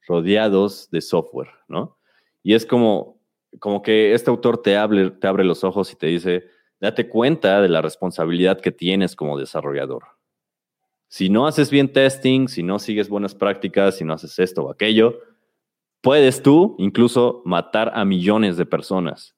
[0.07, 1.97] rodeados de software, ¿no?
[2.43, 3.19] Y es como,
[3.57, 4.77] como que este autor te,
[5.19, 6.45] te abre los ojos y te dice,
[6.79, 10.03] date cuenta de la responsabilidad que tienes como desarrollador.
[11.07, 14.71] Si no haces bien testing, si no sigues buenas prácticas, si no haces esto o
[14.71, 15.19] aquello,
[16.01, 19.35] puedes tú incluso matar a millones de personas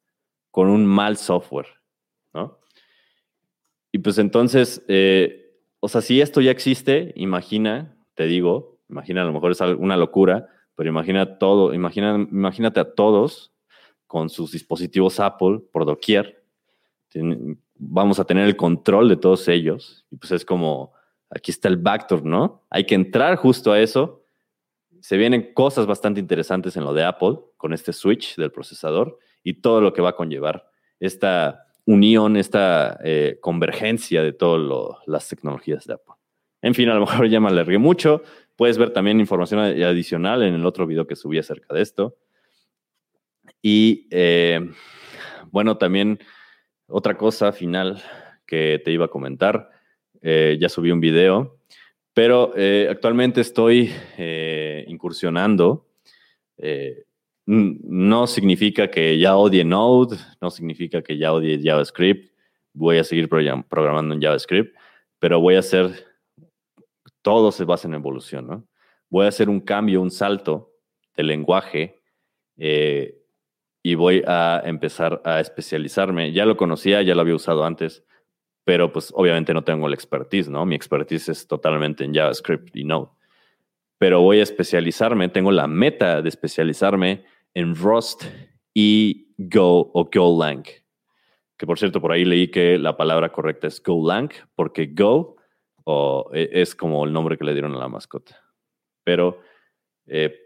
[0.51, 1.81] con un mal software.
[3.92, 9.26] Y pues entonces, eh, o sea, si esto ya existe, imagina, te digo, imagina, a
[9.26, 13.52] lo mejor es una locura, pero imagina todo, imagina, imagínate a todos
[14.08, 16.44] con sus dispositivos Apple por doquier.
[17.76, 20.06] vamos a tener el control de todos ellos.
[20.12, 20.94] Y pues es como,
[21.30, 22.64] aquí está el backdoor, ¿no?
[22.70, 24.24] Hay que entrar justo a eso.
[25.00, 29.56] Se vienen cosas bastante interesantes en lo de Apple con este switch del procesador y
[29.56, 30.70] todo lo que va a conllevar
[31.00, 36.16] esta unión, esta eh, convergencia de todas las tecnologías de Apple.
[36.62, 38.24] En fin, a lo mejor ya me alargué mucho.
[38.56, 42.18] Puedes ver también información adicional en el otro video que subí acerca de esto.
[43.62, 44.72] Y eh,
[45.52, 46.20] bueno, también
[46.88, 48.02] otra cosa final
[48.46, 49.70] que te iba a comentar.
[50.22, 51.60] Eh, ya subí un video,
[52.14, 52.54] pero
[52.89, 53.92] actualmente estoy
[54.88, 55.88] incursionando
[57.52, 62.34] no significa que ya odie Node, no significa que ya odie JavaScript,
[62.74, 64.74] voy a seguir programando en JavaScript,
[65.20, 65.91] pero voy a hacer,
[67.22, 68.68] todo se basa en evolución, ¿no?
[69.10, 70.72] Voy a hacer un cambio, un salto
[71.18, 72.02] de lenguaje
[72.58, 73.18] eh,
[73.84, 76.32] y voy a empezar a especializarme.
[76.32, 78.06] Ya lo conocía, ya lo había usado antes,
[78.64, 80.66] pero pues obviamente no tengo la expertise, ¿no?
[80.66, 83.10] Mi expertise es totalmente en JavaScript y Node.
[83.97, 88.24] Pero voy a especializarme, tengo la meta de especializarme en Rust
[88.74, 90.64] y Go o Golang.
[91.58, 95.38] Que por cierto, por ahí leí que la palabra correcta es Golang, porque Go
[96.34, 98.39] e, es como el nombre que le dieron a la mascota.
[99.04, 99.41] Pero,
[100.08, 100.38] eh,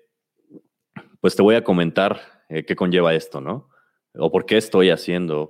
[1.19, 3.69] pues te voy a comentar eh, qué conlleva esto, ¿no?
[4.13, 5.49] O por qué estoy haciendo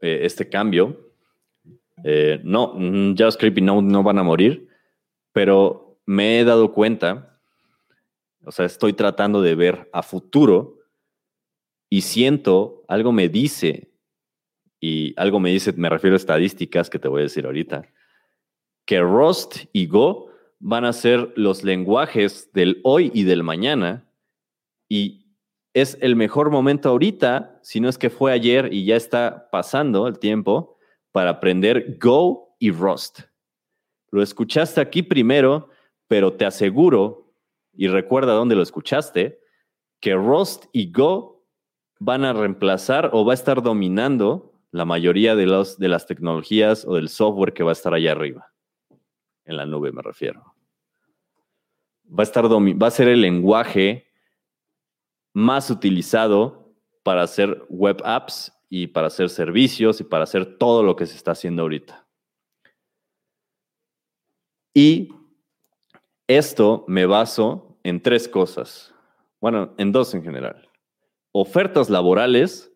[0.00, 1.12] eh, este cambio.
[2.44, 4.68] no, mm, JavaScript y Node no van a morir,
[5.32, 7.40] pero me he dado cuenta,
[8.44, 10.77] o sea, estoy tratando de ver a futuro
[11.90, 13.92] y siento, algo me dice,
[14.80, 17.88] y algo me dice, me refiero a estadísticas que te voy a decir ahorita,
[18.86, 20.30] que Rust y Go
[20.60, 24.10] van a ser los lenguajes del hoy y del mañana,
[24.88, 25.26] y
[25.74, 30.06] es el mejor momento ahorita, si no es que fue ayer y ya está pasando
[30.08, 30.76] el tiempo,
[31.12, 33.20] para aprender Go y Rust.
[34.10, 35.68] Lo escuchaste aquí primero,
[36.06, 37.34] pero te aseguro,
[37.72, 39.40] y recuerda dónde lo escuchaste,
[40.00, 41.37] que Rust y Go
[41.98, 46.84] van a reemplazar o va a estar dominando la mayoría de, los, de las tecnologías
[46.84, 48.52] o del software que va a estar allá arriba.
[49.44, 50.54] En la nube me refiero.
[52.06, 54.06] Va a, estar va a ser el lenguaje
[55.34, 60.96] más utilizado para hacer web apps y para hacer servicios y para hacer todo lo
[60.96, 62.06] que se está haciendo ahorita.
[64.74, 65.08] Y
[66.26, 68.94] esto me baso en tres cosas.
[69.40, 70.67] Bueno, en dos en general
[71.40, 72.72] ofertas laborales,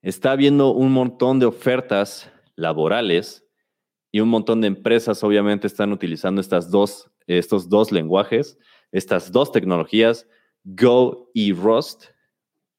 [0.00, 3.44] está habiendo un montón de ofertas laborales
[4.10, 8.58] y un montón de empresas obviamente están utilizando estas dos, estos dos lenguajes,
[8.90, 10.26] estas dos tecnologías,
[10.64, 12.06] Go y Rust.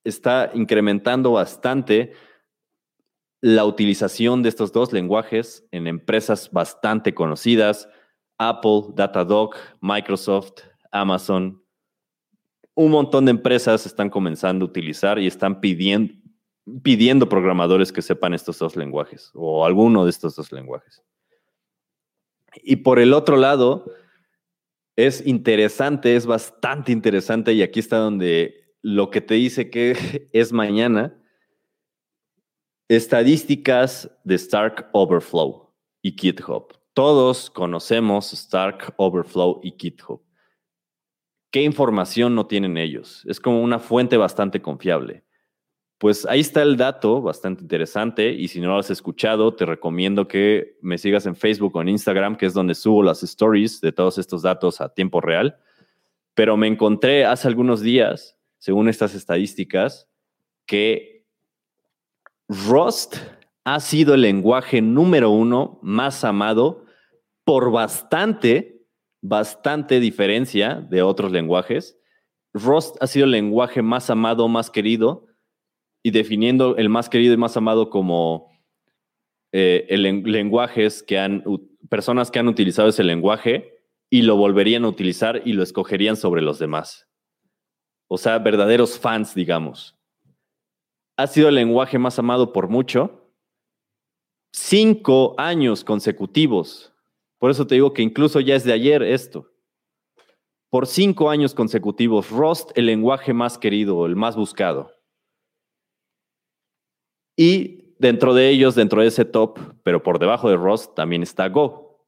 [0.04, 2.14] Está incrementando bastante
[3.42, 7.88] la utilización de estos dos lenguajes en empresas bastante conocidas,
[8.40, 10.62] Apple, Datadog, Microsoft,
[10.92, 11.62] Amazon,
[12.78, 16.14] un montón de empresas están comenzando a utilizar y están pidiendo,
[16.84, 21.02] pidiendo programadores que sepan estos dos lenguajes o alguno de estos dos lenguajes.
[22.62, 23.92] Y por el otro lado,
[24.96, 30.54] es interesante, es bastante interesante y aquí está donde lo que te dice que es
[30.54, 31.20] mañana,
[32.90, 35.74] estadísticas de Stark Overflow
[36.04, 36.78] y GitHub.
[36.94, 40.27] Todos conocemos Stark Overflow y GitHub.
[41.58, 43.24] ¿Qué información no tienen ellos?
[43.26, 45.24] Es como una fuente bastante confiable.
[45.98, 50.28] Pues ahí está el dato, bastante interesante, y si no lo has escuchado, te recomiendo
[50.28, 53.92] que me sigas en Facebook o en Instagram, que es donde subo las stories de
[53.92, 55.58] todos estos datos a tiempo real.
[56.36, 60.08] Pero me encontré hace algunos días, según estas estadísticas,
[60.68, 61.26] que
[62.50, 63.16] Rust
[63.64, 66.86] ha sido el lenguaje número uno más amado
[67.44, 68.77] por bastante
[69.22, 72.00] bastante diferencia de otros lenguajes.
[72.54, 75.28] Rust ha sido el lenguaje más amado, más querido,
[76.04, 78.52] y definiendo el más querido y más amado como
[79.52, 81.44] eh, el, lenguajes que han,
[81.90, 83.74] personas que han utilizado ese lenguaje
[84.10, 87.08] y lo volverían a utilizar y lo escogerían sobre los demás.
[88.08, 89.98] O sea, verdaderos fans, digamos.
[91.18, 93.34] Ha sido el lenguaje más amado por mucho.
[94.54, 96.94] Cinco años consecutivos
[97.38, 99.52] por eso te digo que incluso ya es de ayer esto.
[100.70, 104.92] Por cinco años consecutivos, Rust, el lenguaje más querido, el más buscado.
[107.36, 111.48] Y dentro de ellos, dentro de ese top, pero por debajo de Rust, también está
[111.48, 112.06] Go.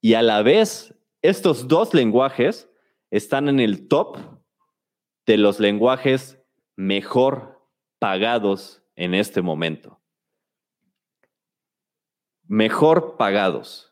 [0.00, 2.70] Y a la vez, estos dos lenguajes
[3.10, 4.18] están en el top
[5.26, 6.40] de los lenguajes
[6.76, 7.60] mejor
[7.98, 10.00] pagados en este momento.
[12.46, 13.87] Mejor pagados.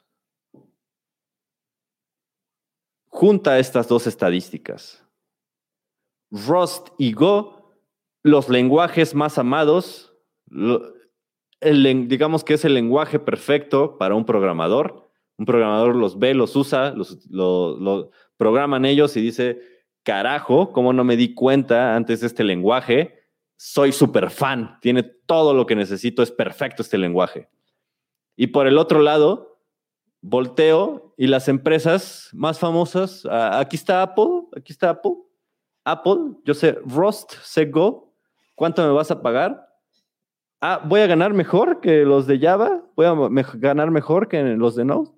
[3.17, 5.03] Junta estas dos estadísticas.
[6.31, 7.73] Rust y Go,
[8.23, 10.13] los lenguajes más amados,
[11.63, 15.11] digamos que es el lenguaje perfecto para un programador.
[15.39, 19.63] Un programador los ve, los usa, los, lo, programan ellos y dice,
[20.03, 23.23] carajo, ¿cómo no me di cuenta antes de este lenguaje?
[23.57, 27.49] Soy súper fan, tiene todo lo que necesito, es perfecto este lenguaje.
[28.37, 29.63] Y por el otro lado,
[30.21, 35.15] volteo y las empresas más famosas, aquí está Apple, aquí está Apple,
[35.85, 38.15] Apple, yo sé, Rust, sé Go,
[38.55, 39.67] ¿cuánto me vas a pagar?
[40.61, 43.15] Ah, voy a ganar mejor que los de Java, voy a
[43.55, 45.11] ganar mejor que los de Node.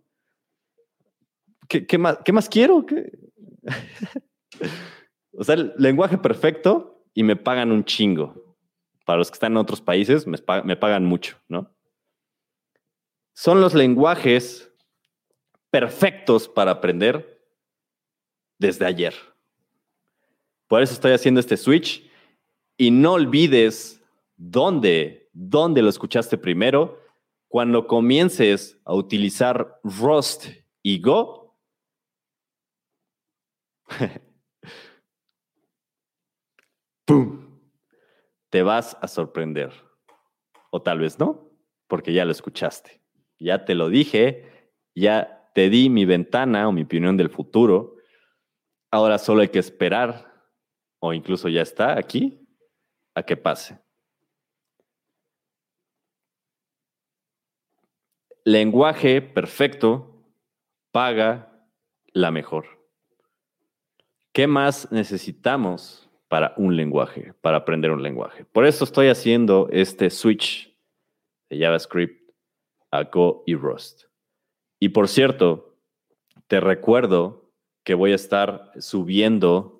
[1.68, 2.86] ¿Qué, más, qué más quiero?
[5.32, 8.56] o sea, el lenguaje perfecto y me pagan un chingo.
[9.04, 11.74] Para los que están en otros países, me pagan mucho, ¿no?
[13.34, 14.68] Son los lenguajes
[15.70, 17.38] perfectos para aprender
[18.58, 19.14] desde ayer.
[20.66, 22.08] Por eso estoy haciendo este switch
[22.76, 24.02] y no olvides
[24.36, 27.02] dónde, dónde lo escuchaste primero.
[27.48, 30.48] Cuando comiences a utilizar Rust
[30.82, 31.56] y Go,
[37.06, 37.48] ¡pum!
[38.50, 39.72] Te vas a sorprender.
[40.70, 41.50] O tal vez no,
[41.86, 43.00] porque ya lo escuchaste.
[43.38, 47.96] Ya te lo dije, ya te di mi ventana o mi opinión del futuro.
[48.92, 50.32] Ahora solo hay que esperar
[51.00, 52.46] o incluso ya está aquí,
[53.12, 53.76] a que pase.
[58.44, 60.22] Lenguaje perfecto
[60.92, 61.66] paga
[62.12, 62.66] la mejor.
[64.30, 68.44] ¿Qué más necesitamos para un lenguaje, para aprender un lenguaje?
[68.44, 70.72] Por eso estoy haciendo este switch
[71.50, 72.30] de JavaScript
[72.92, 74.07] a Go y Rust.
[74.78, 75.76] Y por cierto,
[76.46, 77.50] te recuerdo
[77.84, 79.78] que voy a estar subiendo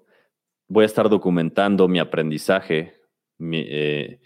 [0.69, 3.01] voy a estar documentando mi aprendizaje.
[3.41, 4.21] Eh,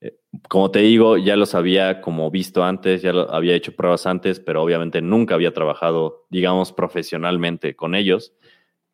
[0.00, 0.18] eh,
[0.48, 4.62] como te digo, ya los había como visto antes, ya había hecho pruebas antes, pero
[4.62, 8.34] obviamente nunca había trabajado, digamos, profesionalmente con ellos.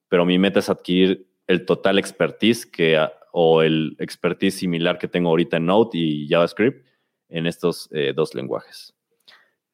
[0.09, 5.31] Pero mi meta es adquirir el total expertise que, o el expertise similar que tengo
[5.31, 6.87] ahorita en Node y JavaScript
[7.29, 8.95] en estos eh, dos lenguajes.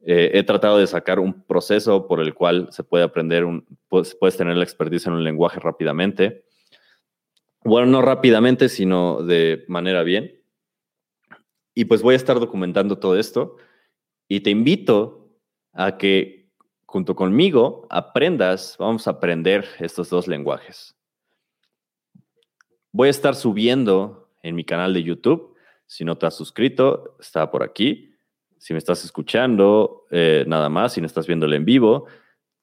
[0.00, 4.36] He tratado de sacar un proceso por el cual se puede aprender, un, puedes, puedes
[4.36, 6.44] tener la expertise en un lenguaje rápidamente
[7.64, 10.40] bueno, no rápidamente, sino de manera bien.
[11.74, 13.56] Y pues voy a estar documentando todo esto
[14.26, 15.30] y te invito
[15.72, 16.50] a que
[16.86, 20.96] junto conmigo aprendas, vamos a aprender estos dos lenguajes.
[22.90, 25.54] Voy a estar subiendo en mi canal de YouTube.
[25.86, 28.14] Si no te has suscrito, está por aquí.
[28.58, 32.06] Si me estás escuchando, eh, nada más, si no estás viéndolo en vivo,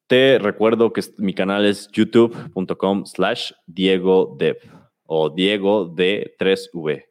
[0.06, 4.58] te recuerdo que mi canal es youtube.com slash Diego Dev
[5.04, 7.06] o Diego de 3V.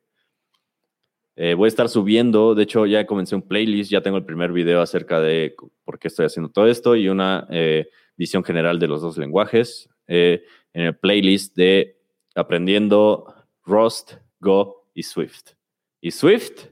[1.37, 4.53] Eh, voy a estar subiendo, de hecho ya comencé un playlist, ya tengo el primer
[4.53, 8.87] video acerca de por qué estoy haciendo todo esto y una eh, visión general de
[8.87, 10.41] los dos lenguajes en
[10.73, 11.97] el playlist de
[12.35, 13.33] aprendiendo
[13.63, 15.53] Rust, Go y Swift.
[15.99, 16.67] Y Swift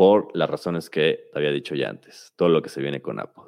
[0.00, 3.20] por las razones que te había dicho ya antes, todo lo que se viene con
[3.20, 3.44] Apple.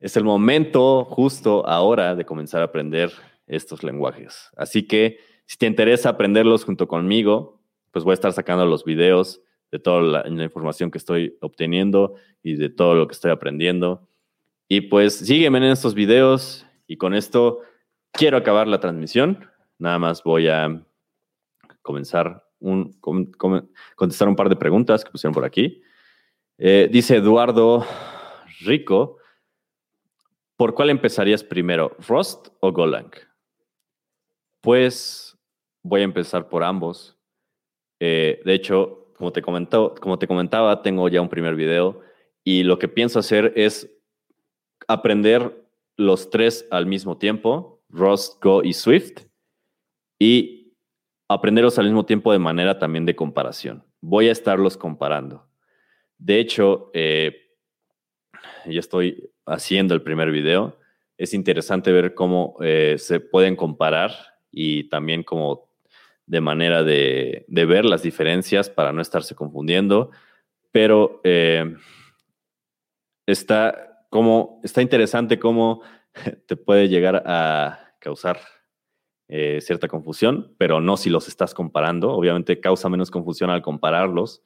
[0.00, 3.12] Es el momento justo ahora de comenzar a aprender
[3.46, 4.50] estos lenguajes.
[4.56, 7.62] Así que si te interesa aprenderlos junto conmigo,
[7.92, 12.56] pues voy a estar sacando los videos de toda la, información que estoy obteniendo y
[12.56, 14.08] de todo lo que estoy aprendiendo.
[14.66, 17.60] Y pues sígueme en estos videos y con esto
[18.10, 19.48] quiero acabar la transmisión.
[19.78, 20.84] Nada más voy a
[21.82, 22.92] comenzar un,
[23.96, 25.82] contestar un par de preguntas que pusieron por aquí.
[26.58, 27.86] Eh, dice Eduardo
[28.60, 29.18] Rico,
[30.56, 33.10] ¿por cuál empezarías primero, Rust o Golang?
[34.60, 35.38] Pues
[35.82, 37.16] voy a empezar por ambos.
[38.00, 42.00] Eh, de hecho, como te, comentó, como te comentaba, tengo ya un primer video
[42.44, 43.90] y lo que pienso hacer es
[44.86, 45.64] aprender
[45.96, 49.26] los tres al mismo tiempo, Rust, Go y Swift,
[50.18, 50.57] y
[51.28, 53.84] aprenderlos al mismo tiempo de manera también de comparación.
[54.00, 55.46] Voy a estarlos comparando.
[56.16, 57.54] De hecho, eh,
[58.66, 60.78] ya estoy haciendo el primer video.
[61.16, 64.12] Es interesante ver cómo eh, se pueden comparar
[64.50, 65.68] y también cómo
[66.26, 70.10] de manera de, ver las diferencias para no estarse confundiendo,
[70.70, 71.74] pero eh,
[73.26, 75.82] está, como, está interesante cómo
[76.46, 78.38] te puede llegar a causar
[79.30, 82.12] eh, cierta confusión, pero no si los estás comparando.
[82.12, 84.42] Obviamente causa menos confusión al compararlos.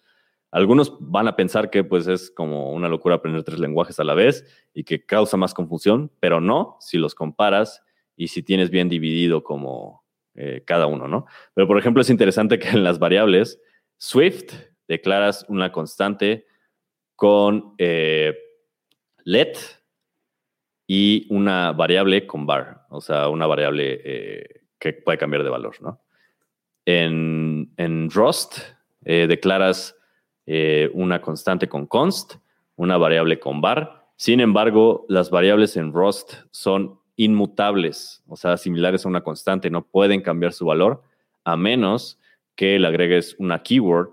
[0.51, 4.14] Algunos van a pensar que pues es como una locura aprender tres lenguajes a la
[4.14, 7.83] vez y que causa más confusión, pero no si los comparas
[8.16, 10.05] y si tienes bien dividido como
[10.35, 11.26] eh, cada uno, ¿no?
[11.55, 13.61] Pero, por ejemplo, es interesante que en las variables,
[13.99, 14.53] Swift
[14.89, 16.45] declaras una constante
[17.14, 18.37] con eh,
[19.24, 19.55] let
[20.89, 26.01] y una variable con bar, o sea, una variable que puede cambiar de valor, ¿no?
[26.85, 28.59] En, en Rust
[29.05, 29.97] declaras
[30.93, 32.35] una constante con const,
[32.74, 34.09] una variable con bar.
[34.16, 39.87] Sin embargo, las variables en Rust son inmutables, o sea, similares a una constante, no
[39.87, 41.03] pueden cambiar su valor
[41.45, 42.18] a menos
[42.57, 44.11] que le agregues una keyword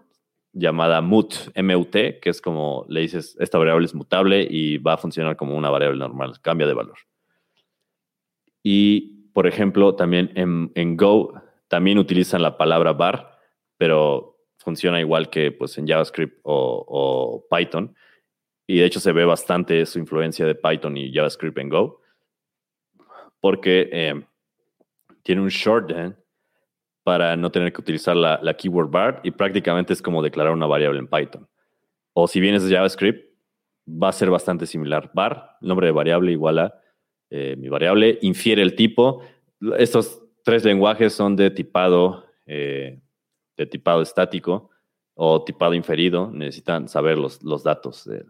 [0.53, 4.97] llamada mut, MUT, que es como le dices, esta variable es mutable y va a
[4.97, 6.97] funcionar como una variable normal, cambia de valor.
[8.61, 11.33] Y, por ejemplo, también en, Go
[11.67, 13.37] también utilizan la palabra bar,
[13.77, 17.95] pero funciona igual que pues, en JavaScript o, Python.
[18.67, 22.01] Y de hecho se ve bastante su influencia de Python y JavaScript en Go,
[23.39, 24.23] porque eh,
[25.23, 26.15] tiene un shorthand
[27.03, 30.99] para no tener que utilizar la, keyword bar y prácticamente es como declarar una variable
[30.99, 31.47] en Python.
[32.13, 33.33] O si vienes de JavaScript,
[33.87, 35.09] va a ser bastante similar.
[35.13, 36.79] Bar, nombre de variable igual a
[37.29, 39.23] eh, mi variable, infiere el tipo.
[39.77, 42.99] Estos tres lenguajes son de tipado, eh,
[43.55, 44.69] de tipado estático
[45.13, 46.31] o tipado inferido.
[46.31, 48.25] Necesitan saber los, los datos de,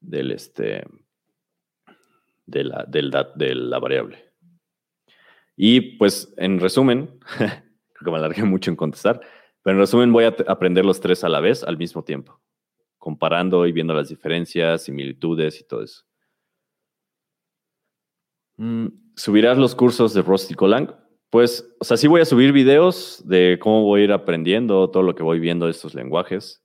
[0.00, 0.84] del, este,
[2.46, 2.84] de, la,
[3.34, 4.32] de la variable.
[5.56, 7.50] Y pues en resumen, creo
[8.04, 9.20] que me alargué mucho en contestar,
[9.62, 12.40] pero en resumen voy a aprender los tres a la vez al mismo tiempo,
[12.98, 16.04] comparando y viendo las diferencias, similitudes y todo eso.
[18.62, 18.86] Mm,
[19.16, 20.94] ¿Subirás los cursos de Rusty Golang?
[21.30, 25.02] Pues, o sea, sí voy a subir videos de cómo voy a ir aprendiendo todo
[25.02, 26.62] lo que voy viendo de estos lenguajes,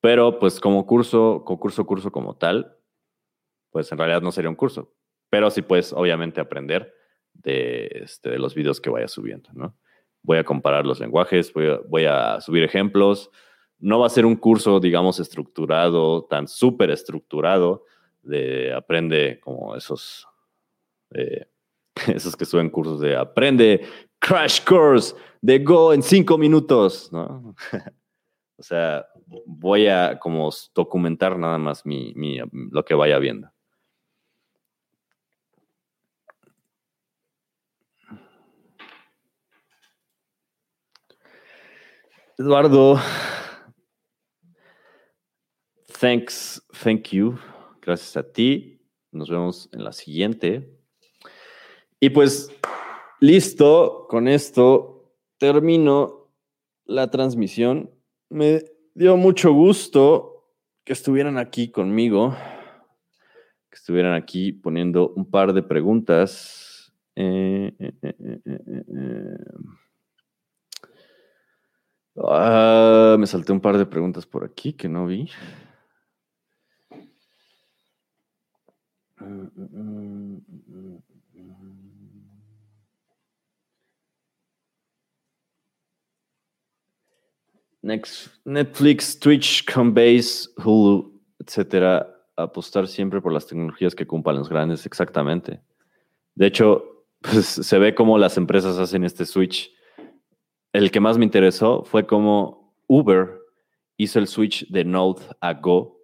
[0.00, 2.76] pero pues como curso, curso, curso como tal,
[3.70, 4.94] pues en realidad no sería un curso,
[5.30, 6.94] pero sí puedes obviamente aprender
[7.32, 9.76] de, este, de los videos que vaya subiendo, ¿no?
[10.22, 13.32] Voy a comparar los lenguajes, voy a, voy a subir ejemplos.
[13.80, 17.84] No va a ser un curso, digamos, estructurado, tan súper estructurado,
[18.22, 20.28] de aprende como esos
[21.10, 21.46] eh,
[22.08, 23.86] esos que suben cursos de aprende
[24.18, 27.54] crash course de Go en cinco minutos, ¿no?
[28.56, 29.06] o sea,
[29.46, 32.14] voy a como documentar nada más mi,
[32.70, 33.50] lo que vaya viendo.
[42.36, 42.98] Eduardo,
[46.00, 47.38] thanks, thank you.
[47.80, 48.80] Gracias a ti.
[49.12, 50.73] Nos vemos en la siguiente.
[52.04, 52.52] Y pues
[53.18, 56.28] listo, con esto termino
[56.84, 57.90] la transmisión.
[58.28, 58.62] Me
[58.94, 60.50] dio mucho gusto
[60.84, 62.36] que estuvieran aquí conmigo,
[63.70, 66.92] que estuvieran aquí poniendo un par de preguntas.
[67.16, 68.42] Eh, eh, eh,
[72.18, 75.30] ah, me salté un par de preguntas por aquí que no vi.
[79.20, 80.53] Mm,
[87.84, 95.60] Netflix, Twitch, Coinbase, Hulu, etcétera, apostar siempre por las tecnologías que cumplan los grandes, exactamente.
[96.34, 99.70] De hecho, pues, se ve cómo las empresas hacen este switch.
[100.72, 103.38] El que más me interesó fue cómo Uber
[103.96, 106.00] hizo el switch de Node a Go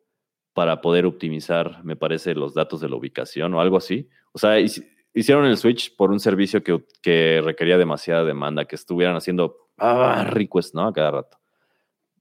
[0.52, 4.08] para poder optimizar, me parece, los datos de la ubicación o algo así.
[4.32, 9.70] O sea, hicieron el switch por un servicio que, requería demasiada demanda, que estuvieran haciendo
[9.78, 10.86] ah, request, ¿no?
[10.86, 11.39] A cada rato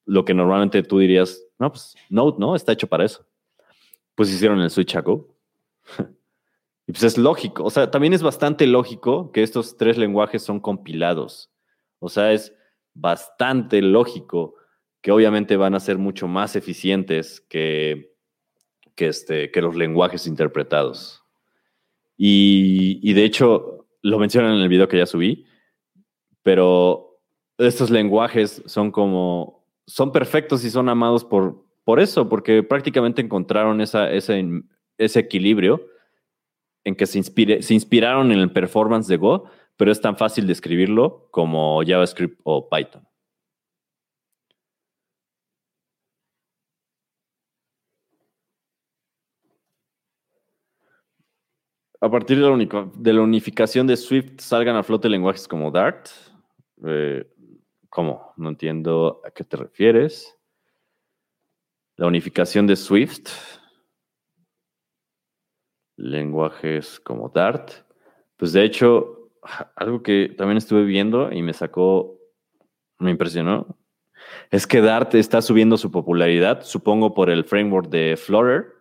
[0.10, 2.56] lo que normalmente tú dirías, no, pues Node, ¿no?
[2.56, 3.24] Está hecho para eso.
[4.16, 5.36] Pues hicieron el switch a Go.
[6.88, 10.60] y pues es lógico, o sea, también es bastante lógico que estos tres lenguajes son
[10.60, 11.52] compilados.
[12.00, 12.56] O sea, es
[12.96, 14.56] bastante lógico
[15.02, 18.16] que obviamente van a ser mucho más eficientes que,
[18.96, 21.24] que, este, que los lenguajes interpretados.
[22.18, 25.46] Y, y de hecho, lo mencionan en el video que ya subí,
[26.42, 27.22] pero
[27.60, 29.59] estos lenguajes son como
[29.90, 34.46] son perfectos y son amados por, por eso, porque prácticamente encontraron esa, ese,
[35.00, 35.84] ese equilibrio
[36.84, 40.46] en que se, inspire, se inspiraron en el performance de Go, pero es tan fácil
[40.46, 43.04] de escribirlo como JavaScript o Python.
[52.02, 56.08] A partir de la, unificación de Swift salgan a flote lenguajes como Dart.
[56.86, 57.26] Eh,
[57.90, 58.34] ¿Cómo?
[58.38, 60.38] No entiendo a qué te refieres.
[61.96, 63.30] La unificación de Swift.
[65.98, 67.72] Lenguajes como Dart.
[68.38, 69.32] Pues de hecho,
[69.76, 72.18] algo que también estuve viendo y me sacó,
[73.00, 73.78] me impresionó,
[74.52, 78.74] es que Dart está subiendo su popularidad, supongo por el framework de Flutter.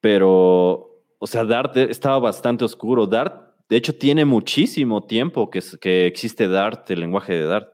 [0.00, 3.06] Pero, o sea, Dart estaba bastante oscuro.
[3.06, 7.72] Dart de hecho, tiene muchísimo tiempo que, existe Dart, el lenguaje de Dart.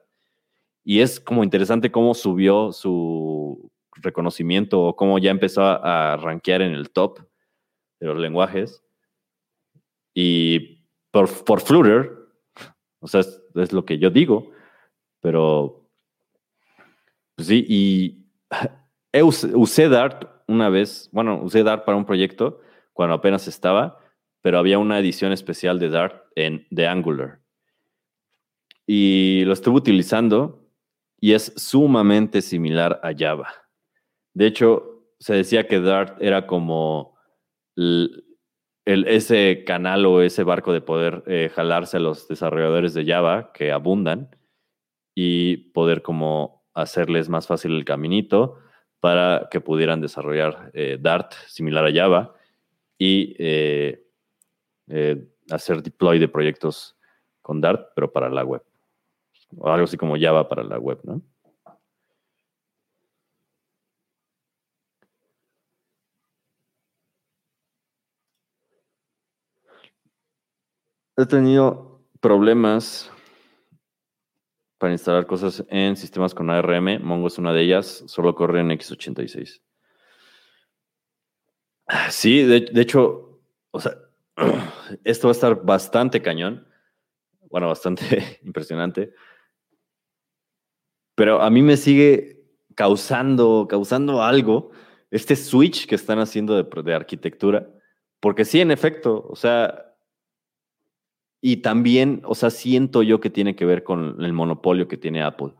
[0.85, 6.73] Y es como interesante cómo subió su reconocimiento o cómo ya empezó a, rankear en
[6.73, 7.19] el top
[7.99, 8.81] de los lenguajes.
[10.15, 12.13] Y por, por Flutter,
[13.01, 13.23] o sea,
[13.57, 14.53] es, lo que yo digo,
[15.21, 15.91] pero
[17.35, 18.25] pues sí, y
[19.21, 22.61] usé Dart una vez, bueno, usé Dart para un proyecto
[22.93, 23.99] cuando apenas estaba
[24.43, 27.41] pero había una edición especial de Dart en The Angular.
[28.87, 30.69] Y lo estuve utilizando
[31.21, 33.53] y es sumamente similar a Java.
[34.33, 37.19] De hecho, se decía que Dart era como
[38.85, 43.73] ese canal o ese barco de poder eh, jalarse a los desarrolladores de Java que
[43.73, 44.31] abundan
[45.15, 48.59] y poder como hacerles más fácil el caminito
[49.01, 52.35] para que pudieran desarrollar eh, Dart similar a Java
[52.97, 54.08] y eh,
[55.51, 56.97] hacer deploy de proyectos
[57.43, 58.63] con Dart, pero para la web.
[59.57, 61.23] O algo así como Java para la web, ¿no?
[71.17, 73.11] He tenido problemas
[74.79, 77.03] para instalar cosas en sistemas con ARM.
[77.03, 79.61] Mongo es una de ellas, solo corre en x86.
[82.11, 83.41] Sí, de, hecho,
[83.71, 83.97] o sea,
[85.05, 86.67] esto va a estar bastante cañón.
[87.51, 89.13] Bueno, bastante impresionante.
[91.15, 92.45] Pero a mí me sigue
[92.75, 94.71] causando, causando algo
[95.11, 97.69] este switch que están haciendo de, de arquitectura.
[98.21, 99.89] Porque sí, en efecto, o sea,
[101.41, 105.23] y también, o sea, siento yo que tiene que ver con el monopolio que tiene
[105.23, 105.55] Apple.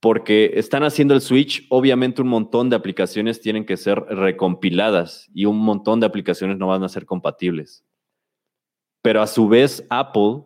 [0.00, 5.44] Porque están haciendo el switch, obviamente un montón de aplicaciones tienen que ser recompiladas y
[5.44, 7.84] un montón de aplicaciones no van a ser compatibles.
[9.02, 10.44] Pero a su vez, Apple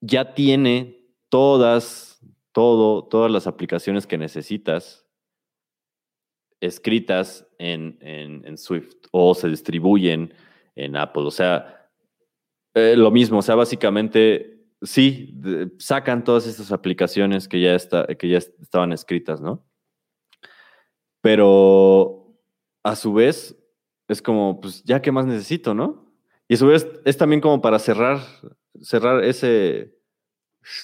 [0.00, 2.20] ya tiene todas,
[2.52, 5.06] todo, todas las aplicaciones que necesitas
[6.60, 10.32] escritas en, en Swift o se distribuyen
[10.76, 11.24] en Apple.
[11.24, 11.90] O sea,
[12.74, 15.38] eh, lo mismo, o sea, básicamente sí,
[15.78, 19.64] sacan todas estas aplicaciones que ya, está, que ya estaban escritas, ¿no?
[21.20, 22.36] Pero
[22.82, 23.56] a su vez
[24.08, 26.11] es como, pues ya qué más necesito, ¿no?
[26.52, 28.20] Y su vez es también como para cerrar,
[28.82, 29.96] cerrar ese,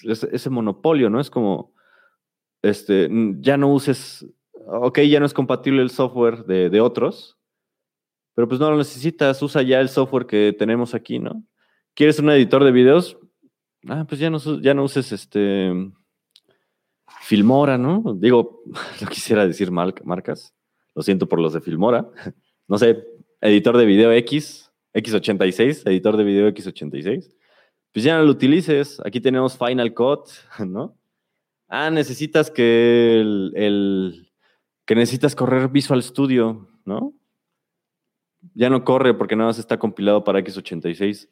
[0.02, 1.20] ese, monopolio, ¿no?
[1.20, 1.74] Es como,
[2.62, 4.24] este, ya no uses,
[4.66, 7.36] ok, ya no es compatible el software de, de otros,
[8.34, 11.44] pero pues no lo necesitas, usa ya el software que tenemos aquí, ¿no?
[11.92, 13.18] ¿Quieres un editor de videos?
[13.88, 15.70] Ah, pues ya no, ya no uses este
[17.20, 18.16] Filmora, ¿no?
[18.16, 18.62] Digo,
[19.02, 20.54] no quisiera decir marcas.
[20.94, 22.08] Lo siento por los de Filmora.
[22.70, 23.02] No sé,
[23.40, 27.34] editor de video X, X86, editor de video X86.
[27.92, 29.00] Pues ya no lo utilices.
[29.04, 30.28] Aquí tenemos Final Cut,
[30.66, 30.96] ¿no?
[31.68, 34.30] Ah, necesitas que el,
[34.86, 37.12] que necesitas correr Visual Studio, ¿no?
[38.54, 41.28] Ya no corre porque nada más está compilado para X86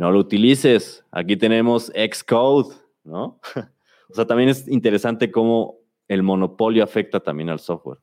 [0.00, 1.04] no lo utilices.
[1.10, 2.74] Aquí tenemos Xcode,
[3.04, 3.38] ¿no?
[4.08, 5.76] o sea, también es interesante cómo
[6.08, 7.98] el monopolio afecta también al software.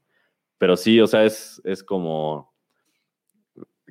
[0.60, 2.54] Pero sí, o sea, es, es como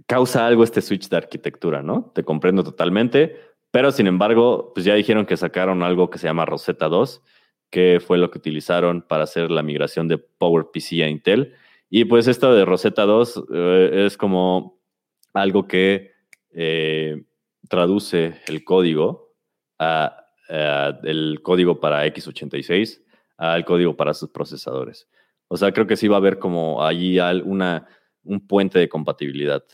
[0.06, 2.12] causa algo este switch de arquitectura, ¿no?
[2.14, 3.36] Te comprendo totalmente,
[3.70, 7.22] pero sin embargo, pues ya dijeron que sacaron algo que se llama Rosetta 2,
[7.70, 11.54] que fue lo que utilizaron para hacer la migración de PowerPC a Intel.
[11.90, 14.80] Y pues esto de Rosetta 2 eh, es como
[15.34, 16.12] algo que
[16.52, 17.24] eh,
[17.68, 19.26] traduce el código
[20.48, 23.02] el código para x86
[23.36, 25.08] al código para sus procesadores.
[25.48, 27.86] O sea, creo que sí va a haber como allí una,
[28.24, 29.64] un puente de compatibilidad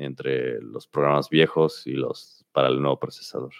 [0.00, 3.52] entre los programas viejos y los para el nuevo procesador.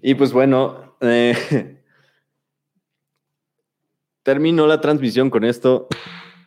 [0.00, 1.34] Y pues bueno, eh,
[4.22, 5.88] termino la transmisión con esto.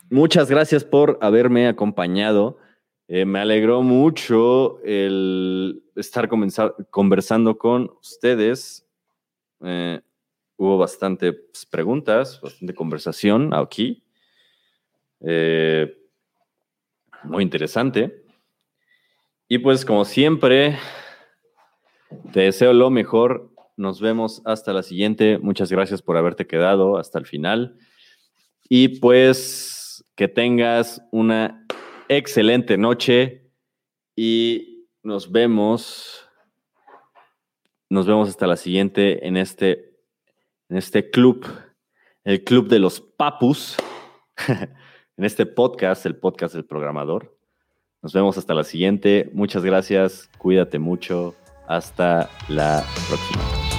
[0.10, 2.58] Muchas gracias por haberme acompañado.
[3.10, 6.30] Eh, me alegró mucho el estar
[6.90, 8.88] conversando con ustedes.
[9.62, 10.00] Eh,
[10.56, 11.36] hubo bastantes
[11.70, 14.02] preguntas, bastante conversación aquí.
[17.24, 18.24] muy interesante.
[19.50, 20.78] Y pues como siempre,
[22.32, 23.52] te deseo lo mejor.
[23.78, 25.38] Nos vemos hasta la siguiente.
[25.38, 27.78] Muchas gracias por haberte quedado hasta el final.
[28.70, 31.66] Y pues que tengas una
[32.10, 33.52] excelente noche
[34.16, 36.28] y nos vemos.
[37.90, 39.98] Nos vemos hasta la siguiente en este,
[40.70, 41.46] en este club,
[42.24, 43.78] el club de los papus,
[44.48, 47.38] en este podcast, el podcast del programador.
[48.02, 49.30] Nos vemos hasta la siguiente.
[49.34, 50.30] Muchas gracias.
[50.38, 51.36] Cuídate mucho.
[51.72, 53.71] Hasta la próxima.